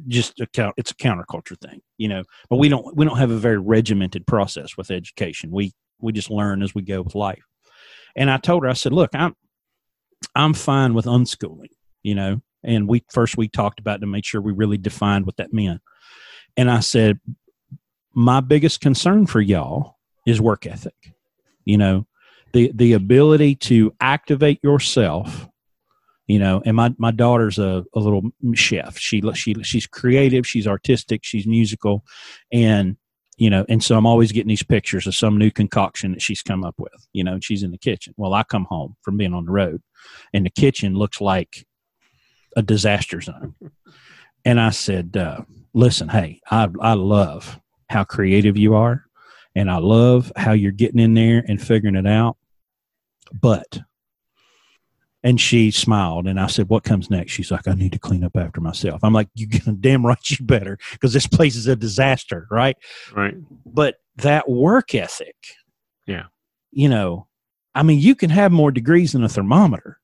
[0.07, 3.31] just a count, it's a counterculture thing, you know, but we don't, we don't have
[3.31, 5.49] a very regimented process with education.
[5.49, 5.71] We,
[6.01, 7.43] we just learn as we go with life.
[8.15, 9.35] And I told her, I said, look, I'm,
[10.35, 11.71] I'm fine with unschooling,
[12.03, 15.37] you know, and we first we talked about to make sure we really defined what
[15.37, 15.81] that meant.
[16.57, 17.19] And I said,
[18.13, 19.97] my biggest concern for y'all
[20.27, 21.13] is work ethic.
[21.65, 22.07] You know,
[22.53, 25.47] the the ability to activate yourself.
[26.27, 28.21] You know, and my, my daughter's a, a little
[28.53, 28.97] chef.
[28.97, 30.47] She she she's creative.
[30.47, 31.21] She's artistic.
[31.23, 32.05] She's musical,
[32.53, 32.95] and
[33.41, 36.43] you know, and so I'm always getting these pictures of some new concoction that she's
[36.43, 37.07] come up with.
[37.11, 38.13] You know, and she's in the kitchen.
[38.15, 39.81] Well, I come home from being on the road,
[40.31, 41.65] and the kitchen looks like
[42.55, 43.55] a disaster zone.
[44.43, 45.41] And I said, uh,
[45.75, 49.05] "Listen, hey, I I love how creative you are,
[49.53, 52.37] and I love how you're getting in there and figuring it out.
[53.31, 53.81] But,
[55.23, 58.23] and she smiled, and I said, "What comes next?" She's like, "I need to clean
[58.23, 59.47] up after myself." I'm like, "You
[59.79, 62.77] damn right you better, because this place is a disaster, right?"
[63.13, 63.35] Right.
[63.65, 65.35] But that work ethic
[66.05, 66.25] Yeah.
[66.71, 67.27] You know,
[67.75, 69.99] I mean, you can have more degrees than a thermometer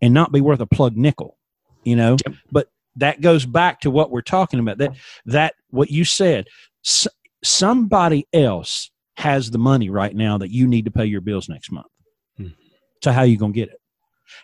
[0.00, 1.38] and not be worth a plug nickel,
[1.84, 2.16] you know?
[2.26, 2.36] Yep.
[2.50, 4.78] But that goes back to what we're talking about.
[4.78, 4.94] That
[5.26, 6.46] that what you said.
[6.84, 7.08] S-
[7.44, 11.72] somebody else has the money right now that you need to pay your bills next
[11.72, 11.86] month.
[12.36, 12.48] Hmm.
[13.02, 13.80] So how are you going to get it?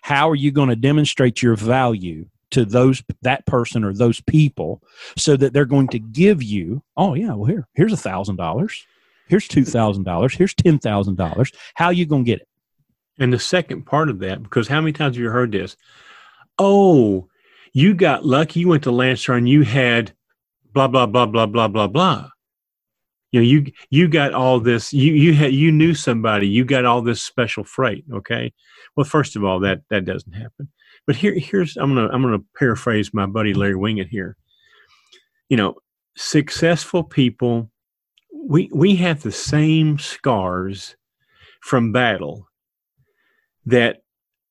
[0.03, 4.83] How are you going to demonstrate your value to those that person or those people
[5.17, 6.83] so that they're going to give you?
[6.97, 8.87] Oh yeah, well here here's a thousand dollars.
[9.29, 10.35] Here's two thousand dollars.
[10.35, 11.53] Here's ten thousand dollars.
[11.75, 12.49] How are you going to get it?
[13.19, 15.77] And the second part of that, because how many times have you heard this?
[16.59, 17.29] Oh,
[17.73, 18.61] you got lucky.
[18.61, 20.13] You went to Landstar and you had
[20.73, 22.29] blah blah blah blah blah blah blah.
[23.33, 24.93] You know, you you got all this.
[24.93, 26.49] You you had you knew somebody.
[26.49, 28.05] You got all this special freight.
[28.13, 28.53] Okay.
[28.99, 30.69] Well, first of all, that that doesn't happen.
[31.07, 34.37] But here here's I'm gonna I'm gonna paraphrase my buddy Larry Winget here.
[35.49, 35.77] You know,
[36.17, 37.71] successful people.
[38.35, 40.97] We we have the same scars
[41.61, 42.49] from battle
[43.67, 43.99] that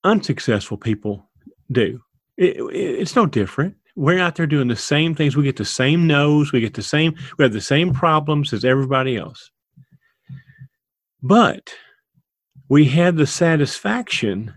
[0.05, 1.29] unsuccessful people
[1.69, 1.99] do.
[2.37, 3.75] It, it, it's no different.
[3.97, 5.35] We're out there doing the same things.
[5.35, 6.53] We get the same nose.
[6.53, 7.15] We get the same.
[7.37, 9.51] We have the same problems as everybody else.
[11.21, 11.73] But
[12.70, 14.55] we had the satisfaction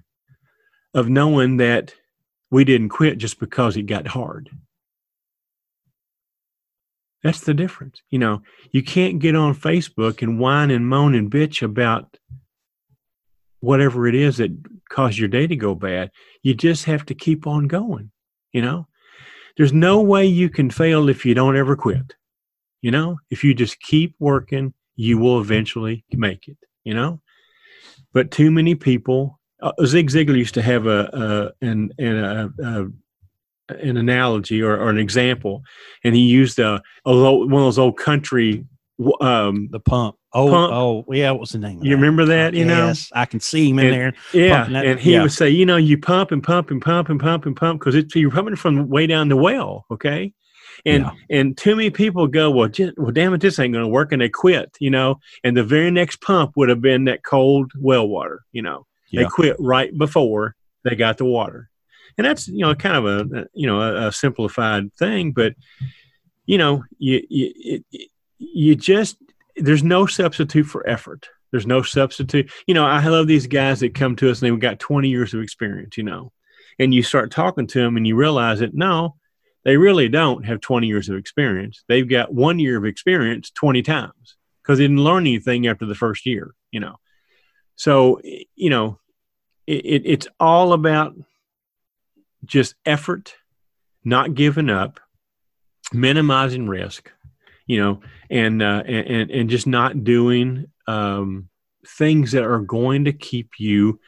[0.95, 1.95] of knowing that
[2.51, 4.51] we didn't quit just because it got hard.
[7.23, 8.03] That's the difference.
[8.11, 8.43] You know,
[8.73, 12.17] you can't get on Facebook and whine and moan and bitch about
[13.61, 14.51] whatever it is that
[14.89, 16.11] caused your day to go bad.
[16.43, 18.11] You just have to keep on going.
[18.53, 18.89] You know,
[19.57, 22.15] there's no way you can fail if you don't ever quit.
[22.81, 26.57] You know, if you just keep working, you will eventually make it.
[26.85, 27.21] You know,
[28.13, 29.39] but too many people.
[29.63, 32.87] Uh, Zig Ziglar used to have a, a an an, a, a,
[33.77, 35.63] an analogy or, or an example,
[36.03, 38.65] and he used a, a low, one of those old country
[39.21, 40.17] um, The pump.
[40.33, 40.73] Oh, Pump.
[40.73, 41.33] oh, yeah.
[41.33, 41.79] What was the name?
[41.79, 41.97] of You that?
[41.97, 42.87] remember that, you know?
[42.87, 44.13] yes, I can see him in And- there.
[44.33, 45.23] Yeah, and he yeah.
[45.23, 47.97] would say, you know, you pump and pump and pump and pump and pump because
[47.97, 50.33] it's you're pumping from way down the well, okay?
[50.87, 51.13] And Yeah.
[51.31, 54.13] and too many people go, well, just, well, damn it, this ain't going to work,
[54.13, 55.21] and they quit, you know.
[55.45, 58.87] And the very next pump would have been that cold well water, you know.
[59.13, 60.55] They quit right before
[60.85, 61.69] they got the water,
[62.17, 65.55] and that's you know kind of a you know a, a simplified thing, but
[66.47, 67.83] you know you you
[68.39, 69.17] you just
[69.57, 71.29] there's no substitute for effort.
[71.51, 72.51] There's no substitute.
[72.67, 75.35] You know, I love these guys that come to us and they've got 20 years
[75.35, 76.33] of experience, you know,
[76.79, 79.17] and you start talking to them and you realize that no,
[79.65, 81.85] they really don't have 20 years of experience.
[81.89, 85.95] They've got one year of experience 20 times because they didn't learn anything after the
[85.95, 86.97] first year, you know.
[87.77, 88.21] So,
[88.55, 88.99] you know,
[89.67, 91.15] it, it, it's all about
[92.45, 93.35] just effort,
[94.05, 95.01] not giving up,
[95.93, 97.11] minimizing risk,
[97.67, 98.01] you know,
[98.31, 101.49] and uh, and and- just not doing um,
[101.87, 104.01] things that are going to keep you,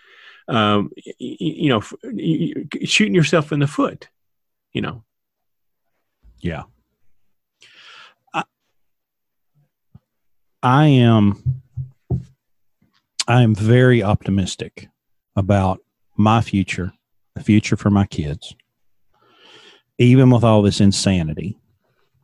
[0.48, 1.82] um, you know,
[2.84, 4.08] shooting yourself in the foot,
[4.72, 5.04] you know.
[6.42, 6.64] Yeah.
[8.34, 8.42] I,
[10.62, 11.62] I am
[13.28, 14.88] I am very optimistic
[15.36, 15.78] about
[16.16, 16.92] my future,
[17.34, 18.54] the future for my kids.
[19.98, 21.56] Even with all this insanity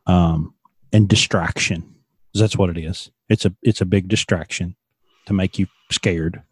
[0.06, 0.54] um,
[0.92, 1.94] and distraction.
[2.34, 3.10] that's what it is.
[3.28, 4.74] It's a it's a big distraction
[5.26, 6.42] to make you scared,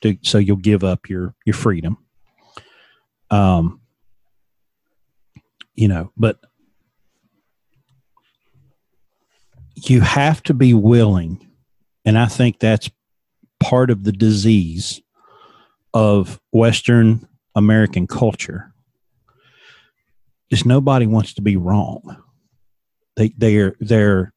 [0.00, 1.98] to so you'll give up your your freedom.
[3.30, 3.80] Um,
[5.74, 6.40] you know, but
[9.84, 11.46] you have to be willing
[12.04, 12.90] and i think that's
[13.60, 15.00] part of the disease
[15.94, 18.72] of western american culture
[20.50, 22.22] is nobody wants to be wrong.
[23.16, 24.32] They they're they're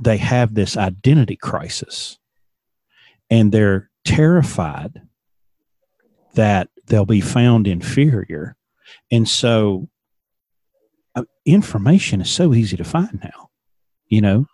[0.00, 2.18] they have this identity crisis
[3.30, 5.02] and they're terrified
[6.34, 8.56] that they'll be found inferior.
[9.10, 9.88] And so
[11.14, 13.43] uh, information is so easy to find now
[14.14, 14.46] you know?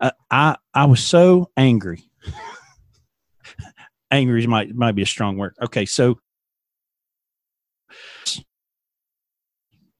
[0.00, 2.02] Uh, i i was so angry.
[4.10, 5.54] Angry might might be a strong word.
[5.62, 6.18] Okay so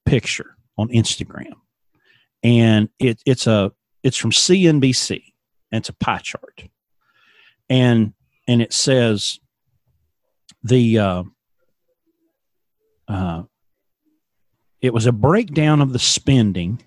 [0.06, 1.54] picture on instagram
[2.42, 5.34] and it it's a it's from cnbc
[5.74, 6.62] and it's a pie chart.
[7.68, 8.12] And
[8.46, 9.40] and it says
[10.62, 11.22] the uh,
[13.08, 13.42] uh,
[14.80, 16.80] it was a breakdown of the spending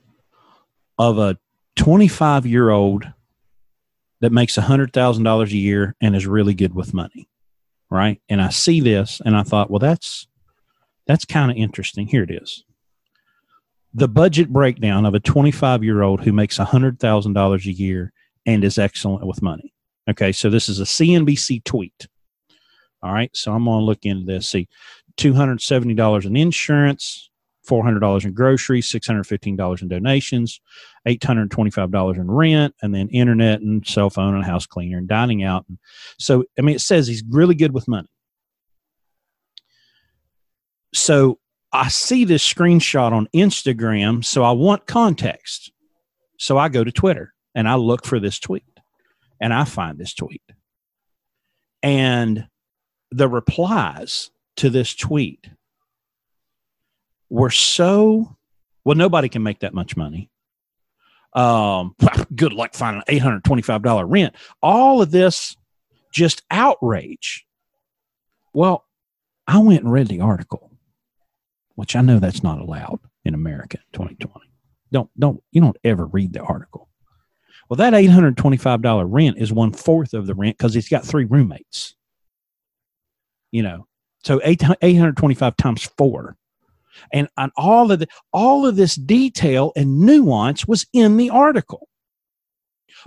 [0.98, 1.38] of a
[1.78, 3.06] 25 year old
[4.20, 7.30] that makes $100,000 a year and is really good with money.
[7.90, 8.22] Right.
[8.28, 10.28] And I see this and I thought, well, that's,
[11.06, 12.08] that's kind of interesting.
[12.08, 12.66] Here it is.
[13.94, 18.12] The budget breakdown of a 25 year old who makes $100,000 a year
[18.46, 19.74] and is excellent with money.
[20.10, 22.08] Okay, so this is a CNBC tweet.
[23.04, 24.50] All right, so I'm going to look into this.
[24.50, 24.68] See,
[25.18, 27.30] $270 in insurance,
[27.68, 30.62] $400 in groceries, $615 in donations,
[31.08, 35.66] $825 in rent, and then internet and cell phone and house cleaner and dining out.
[36.18, 38.10] So, I mean, it says he's really good with money.
[40.94, 41.40] So
[41.72, 45.72] I see this screenshot on Instagram, so I want context.
[46.40, 48.64] So I go to Twitter and I look for this tweet
[49.42, 50.42] and I find this tweet.
[51.84, 52.48] And
[53.12, 55.50] the replies to this tweet
[57.30, 58.38] were so
[58.88, 60.30] well, nobody can make that much money.
[61.34, 61.94] Um,
[62.36, 64.34] good luck finding an $825 rent.
[64.62, 65.58] All of this
[66.14, 67.46] just outrage.
[68.54, 68.86] Well,
[69.46, 70.72] I went and read the article,
[71.76, 74.48] which I know that's not allowed in America in 2020.
[74.94, 76.88] Don't don't you don't ever read the article.
[77.70, 81.96] Well, that $825 rent is one fourth of the rent because he's got three roommates.
[83.52, 83.88] You know,
[84.24, 86.38] so eight 825 times four.
[87.12, 91.88] And, and all of the, all of this detail and nuance was in the article.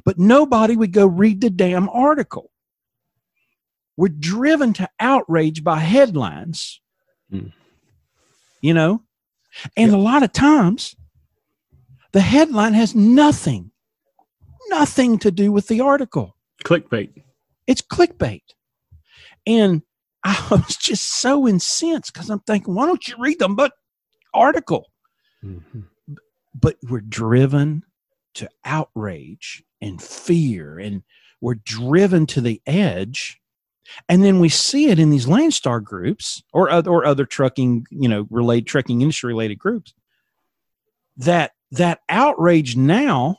[0.04, 2.50] But nobody would go read the damn article.
[3.96, 6.80] We're driven to outrage by headlines.
[7.32, 7.52] Mm.
[8.60, 9.02] You know?
[9.76, 10.94] And a lot of times
[12.12, 13.70] the headline has nothing
[14.70, 16.36] nothing to do with the article.
[16.64, 17.10] Clickbait.
[17.66, 18.42] It's clickbait.
[19.46, 19.82] And
[20.24, 23.54] I was just so incensed because I'm thinking, why don't you read them?
[23.54, 23.72] but
[24.34, 24.90] article?
[25.44, 25.80] Mm-hmm.
[26.54, 27.84] But we're driven
[28.34, 31.02] to outrage and fear, and
[31.40, 33.40] we're driven to the edge.
[34.08, 38.08] And then we see it in these Landstar groups or other, or other trucking, you
[38.08, 39.94] know, related trucking industry related groups.
[41.16, 43.38] That that outrage now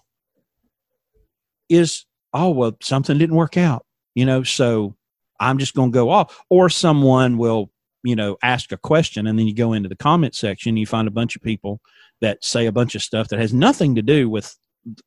[1.69, 4.95] is oh well something didn't work out you know so
[5.39, 7.70] i'm just going to go off or someone will
[8.03, 11.07] you know ask a question and then you go into the comment section you find
[11.07, 11.79] a bunch of people
[12.21, 14.55] that say a bunch of stuff that has nothing to do with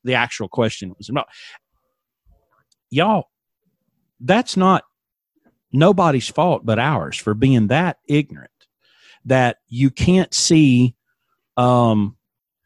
[0.04, 1.26] the actual question it was about
[2.90, 3.28] y'all
[4.20, 4.84] that's not
[5.72, 8.50] nobody's fault but ours for being that ignorant
[9.24, 10.94] that you can't see
[11.56, 12.16] um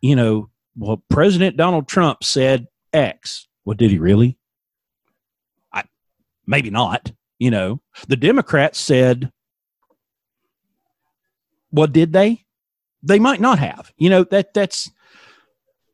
[0.01, 4.39] you know well president donald trump said x well, did he really?
[5.75, 5.85] I,
[6.47, 7.13] maybe not.
[7.39, 9.31] You know, the Democrats said,
[11.71, 12.45] well, did they?
[13.03, 13.93] They might not have.
[13.97, 14.91] You know, that that's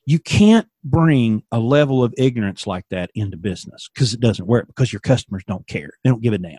[0.07, 4.67] you can't bring a level of ignorance like that into business because it doesn't work
[4.67, 5.91] because your customers don't care.
[6.03, 6.59] They don't give a damn.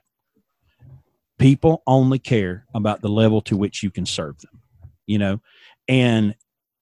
[1.37, 4.61] People only care about the level to which you can serve them,
[5.05, 5.41] you know,
[5.87, 6.35] and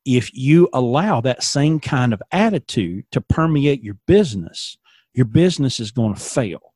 [0.06, 4.78] if you allow that same kind of attitude to permeate your business,
[5.14, 6.74] your business is going to fail,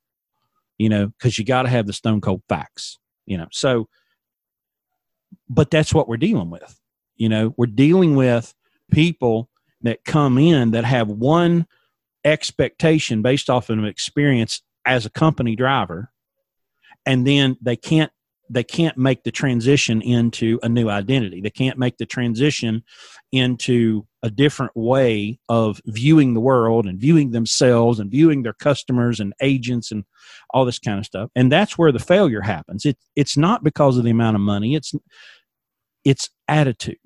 [0.78, 3.48] you know, because you got to have the stone cold facts, you know.
[3.52, 3.90] So,
[5.50, 6.80] but that's what we're dealing with.
[7.16, 8.54] You know, we're dealing with
[8.92, 9.50] people
[9.82, 11.68] that come in that have one
[12.24, 16.12] expectation based off of an experience as a company driver,
[17.06, 18.12] and then they can't
[18.50, 21.42] they can't make the transition into a new identity.
[21.42, 22.84] They can't make the transition
[23.32, 29.20] into a different way of viewing the world and viewing themselves and viewing their customers
[29.20, 30.06] and agents and
[30.52, 31.30] all this kind of stuff.
[31.36, 32.86] And that's where the failure happens.
[32.86, 34.76] It, it's not because of the amount of money.
[34.76, 34.94] It's
[36.06, 36.98] it's attitude,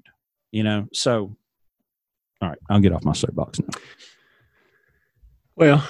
[0.51, 0.87] you know.
[0.93, 1.35] So,
[2.41, 3.79] all right, I'll get off my soapbox now.
[5.55, 5.87] Well,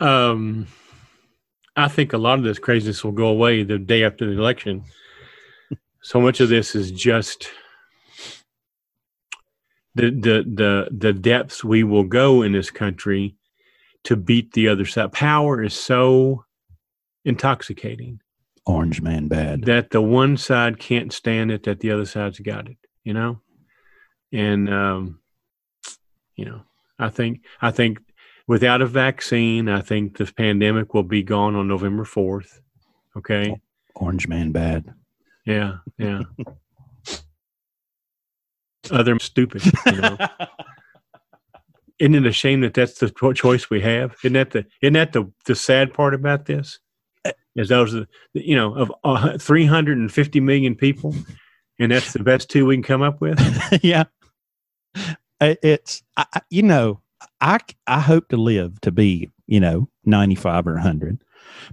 [0.00, 0.66] um,
[1.80, 4.84] I think a lot of this craziness will go away the day after the election.
[6.02, 7.48] so much of this is just
[9.94, 13.36] the the the the depths we will go in this country
[14.04, 15.12] to beat the other side.
[15.12, 16.44] Power is so
[17.24, 18.20] intoxicating.
[18.66, 19.64] Orange man bad.
[19.64, 23.40] That the one side can't stand it, that the other side's got it, you know?
[24.32, 25.20] And um,
[26.36, 26.62] you know,
[26.98, 27.98] I think I think
[28.50, 32.58] without a vaccine, I think this pandemic will be gone on November 4th.
[33.16, 33.54] Okay.
[33.94, 34.92] Orange man bad.
[35.46, 35.76] Yeah.
[35.98, 36.22] Yeah.
[38.90, 40.18] Other stupid, you know.
[42.00, 44.16] Isn't it a shame that that's the choice we have?
[44.24, 46.80] Isn't that the isn't that the, the sad part about this?
[47.54, 51.14] Is those the you know of uh, 350 million people,
[51.78, 53.38] and that's the best two we can come up with?
[53.82, 54.04] yeah,
[55.42, 57.02] it's I, you know
[57.40, 61.22] I I hope to live to be you know 95 or 100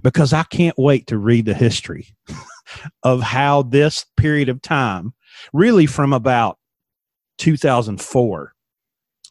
[0.02, 2.08] because I can't wait to read the history
[3.02, 5.14] of how this period of time
[5.52, 6.58] really from about
[7.38, 8.52] 2004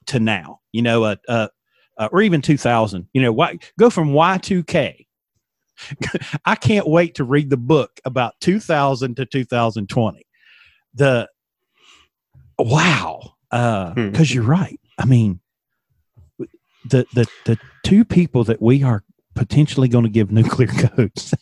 [0.07, 1.49] to now you know a, a,
[1.97, 3.07] uh, or even 2000.
[3.13, 5.05] You know, why go from Y2K?
[6.45, 10.25] I can't wait to read the book about 2000 to 2020.
[10.93, 11.29] The
[12.57, 14.79] wow, because uh, you're right.
[14.97, 15.39] I mean,
[16.89, 19.03] the the the two people that we are
[19.35, 21.33] potentially going to give nuclear codes.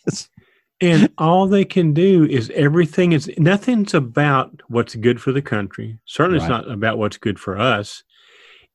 [0.82, 5.98] and all they can do is everything is nothing's about what's good for the country.
[6.06, 6.46] Certainly, right.
[6.46, 8.04] it's not about what's good for us.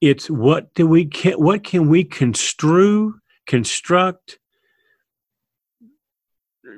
[0.01, 4.39] It's what do we can what can we construe, construct,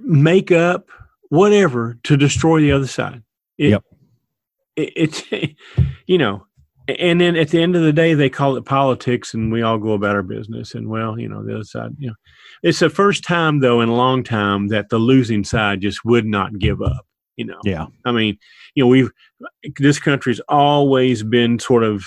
[0.00, 0.88] make up,
[1.28, 3.22] whatever to destroy the other side.
[3.58, 3.84] It, yep.
[4.76, 5.24] It, it's
[6.06, 6.46] you know
[6.88, 9.78] and then at the end of the day, they call it politics, and we all
[9.78, 10.74] go about our business.
[10.74, 12.14] And well, you know, the other side, you know,
[12.62, 16.26] it's the first time though in a long time that the losing side just would
[16.26, 17.06] not give up.
[17.36, 17.86] You know, yeah.
[18.04, 18.38] I mean,
[18.74, 19.10] you know, we've
[19.76, 22.06] this country's always been sort of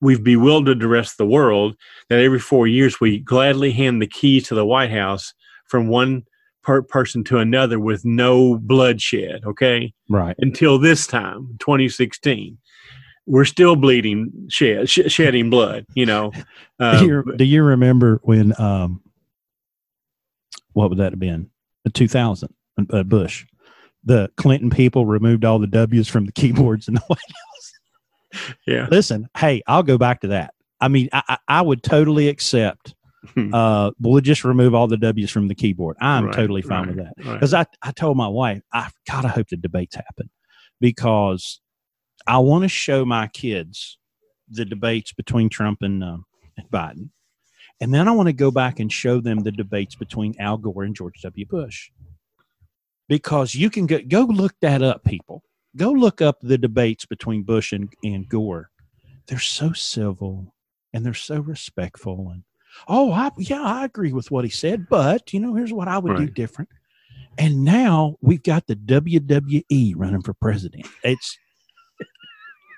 [0.00, 1.76] we've bewildered the rest of the world
[2.08, 5.34] that every four years we gladly hand the keys to the White House
[5.66, 6.24] from one
[6.62, 9.42] per person to another with no bloodshed.
[9.44, 10.36] Okay, right.
[10.38, 12.58] Until this time, 2016
[13.30, 15.86] we're still bleeding, shed, sh- shedding blood.
[15.94, 16.32] You know.
[16.80, 18.60] Um, do, you, do, you, remember when?
[18.60, 19.02] Um,
[20.72, 21.50] what would that have been?
[21.84, 22.52] The 2000
[22.90, 23.46] uh, Bush.
[24.04, 28.50] The Clinton people removed all the W's from the keyboards in the White House.
[28.66, 28.88] Yeah.
[28.90, 30.54] Listen, hey, I'll go back to that.
[30.80, 32.94] I mean, I, I would totally accept.
[33.34, 33.52] Hmm.
[33.52, 35.98] uh, we'll just remove all the W's from the keyboard.
[36.00, 37.66] I'm right, totally fine right, with that because right.
[37.82, 40.30] I, I told my wife, I gotta hope the debates happen
[40.80, 41.60] because
[42.26, 43.98] I want to show my kids
[44.48, 46.18] the debates between Trump and, uh,
[46.56, 47.10] and Biden.
[47.80, 50.84] And then I want to go back and show them the debates between Al Gore
[50.84, 51.46] and George W.
[51.46, 51.90] Bush.
[53.08, 55.42] Because you can go, go look that up, people.
[55.76, 58.70] Go look up the debates between Bush and, and Gore.
[59.26, 60.54] They're so civil
[60.92, 62.30] and they're so respectful.
[62.32, 62.42] And,
[62.86, 65.98] oh, I, yeah, I agree with what he said, but, you know, here's what I
[65.98, 66.26] would right.
[66.26, 66.70] do different.
[67.38, 70.86] And now we've got the WWE running for president.
[71.02, 71.38] It's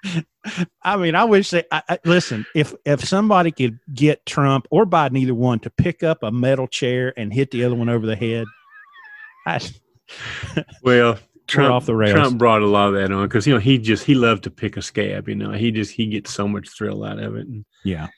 [0.83, 2.45] I mean, I wish they I, I, listen.
[2.55, 6.67] If if somebody could get Trump or Biden, either one, to pick up a metal
[6.67, 8.47] chair and hit the other one over the head,
[9.47, 9.61] I,
[10.83, 12.15] well, Trump off the rails.
[12.15, 14.51] Trump brought a lot of that on because you know he just he loved to
[14.51, 15.29] pick a scab.
[15.29, 17.47] You know, he just he gets so much thrill out of it.
[17.47, 18.09] And, yeah,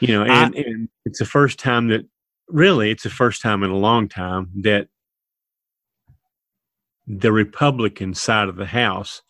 [0.00, 2.06] you know, and, I, and it's the first time that
[2.48, 4.88] really it's the first time in a long time that
[7.06, 9.22] the Republican side of the House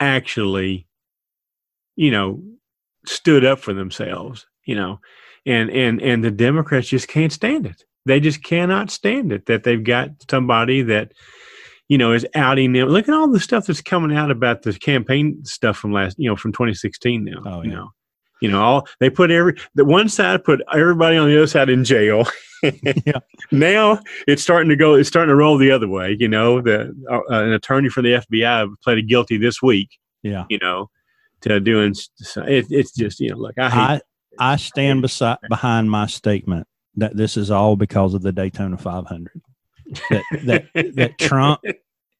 [0.00, 0.85] actually
[1.96, 2.42] you know,
[3.06, 5.00] stood up for themselves, you know,
[5.44, 7.84] and and and the Democrats just can't stand it.
[8.04, 11.12] They just cannot stand it that they've got somebody that
[11.88, 12.88] you know is outing them.
[12.88, 16.28] Look at all the stuff that's coming out about the campaign stuff from last, you
[16.28, 17.42] know, from 2016 now.
[17.44, 17.68] Oh, yeah.
[17.68, 17.90] You know,
[18.42, 21.70] you know, all they put every the one side put everybody on the other side
[21.70, 22.28] in jail.
[22.62, 23.18] yeah.
[23.50, 24.94] Now it's starting to go.
[24.94, 26.16] It's starting to roll the other way.
[26.18, 29.98] You know, the uh, an attorney for the FBI pleaded guilty this week.
[30.22, 30.44] Yeah.
[30.50, 30.90] You know,
[31.42, 31.94] to doing
[32.36, 34.00] it, it's just you know look I
[34.38, 38.76] I, I stand beside behind my statement that this is all because of the Daytona
[38.76, 39.40] 500
[40.10, 41.60] that that that Trump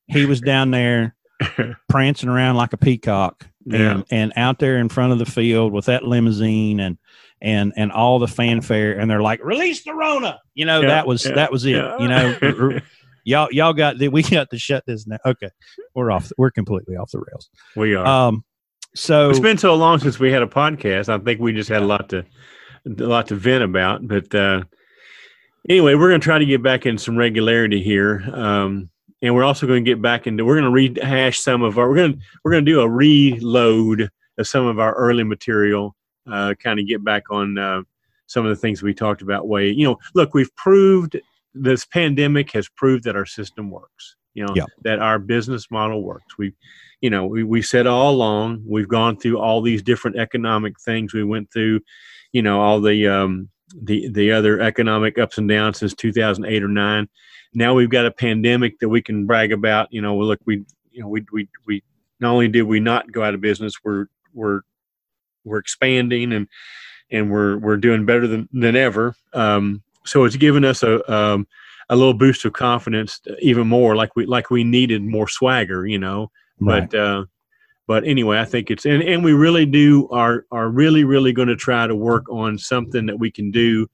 [0.06, 1.16] he was down there
[1.88, 4.02] prancing around like a peacock and yeah.
[4.10, 6.98] and out there in front of the field with that limousine and
[7.42, 10.40] and and all the fanfare and they're like release the Rona.
[10.54, 12.80] You know yeah, that was yeah, that was it you know?
[13.24, 15.50] Y'all y'all got the, we got to shut this now okay
[15.96, 17.50] we're off we're completely off the rails.
[17.74, 18.06] We are.
[18.06, 18.44] Um
[18.96, 21.08] so it's been so long since we had a podcast.
[21.08, 22.24] I think we just had a lot to
[22.86, 24.06] a lot to vent about.
[24.08, 24.64] But uh,
[25.68, 28.88] anyway, we're going to try to get back in some regularity here, um,
[29.22, 30.44] and we're also going to get back into.
[30.44, 31.88] We're going to rehash some of our.
[31.88, 34.08] We're going to we're going to do a reload
[34.38, 35.94] of some of our early material.
[36.30, 37.82] Uh, kind of get back on uh,
[38.26, 39.46] some of the things we talked about.
[39.46, 41.20] Way you know, look, we've proved
[41.54, 44.16] this pandemic has proved that our system works.
[44.32, 44.64] You know, yeah.
[44.82, 46.36] that our business model works.
[46.38, 46.52] We
[47.00, 51.12] you know, we, we said all along, we've gone through all these different economic things.
[51.12, 51.80] We went through,
[52.32, 56.68] you know, all the, um, the, the other economic ups and downs since 2008 or
[56.68, 57.08] nine.
[57.54, 59.92] Now we've got a pandemic that we can brag about.
[59.92, 61.82] You know, look, we, you know, we, we, we,
[62.20, 64.60] not only did we not go out of business, we're, we're,
[65.44, 66.48] we're expanding and,
[67.10, 69.14] and we're, we're doing better than, than ever.
[69.32, 71.46] Um, so it's given us a, um,
[71.88, 75.98] a little boost of confidence even more like we like we needed more swagger you
[75.98, 76.30] know
[76.60, 76.88] Right.
[76.90, 77.24] But uh,
[77.86, 81.48] but anyway, I think it's and, and we really do are are really really going
[81.48, 83.86] to try to work on something that we can do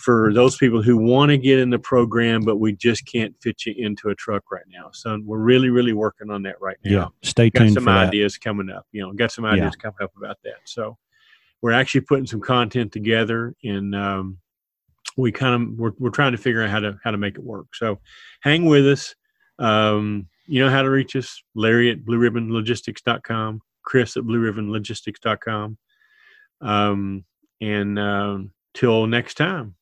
[0.00, 3.66] for those people who want to get in the program, but we just can't fit
[3.66, 4.88] you into a truck right now.
[4.92, 6.90] So we're really, really working on that right now.
[6.90, 7.74] Yeah, stay got tuned.
[7.74, 8.40] Some ideas that.
[8.40, 8.86] coming up.
[8.92, 9.82] You know, got some ideas yeah.
[9.82, 10.56] coming up about that.
[10.64, 10.96] So
[11.60, 14.38] we're actually putting some content together, and um,
[15.18, 17.44] we kind of we're, we're trying to figure out how to how to make it
[17.44, 17.66] work.
[17.74, 18.00] So
[18.40, 19.14] hang with us.
[19.58, 25.78] Um, you know how to reach us, Larry at blueribbonlogistics.com, Chris at blueribbonlogistics.com.
[26.60, 27.24] Um,
[27.60, 29.74] and um, till next time,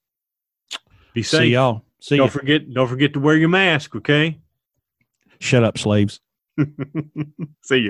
[1.14, 1.40] be safe.
[1.40, 1.84] See y'all.
[2.00, 2.30] See don't you.
[2.30, 3.96] forget, don't forget to wear your mask.
[3.96, 4.38] Okay.
[5.40, 6.20] Shut up, slaves.
[7.62, 7.86] See you.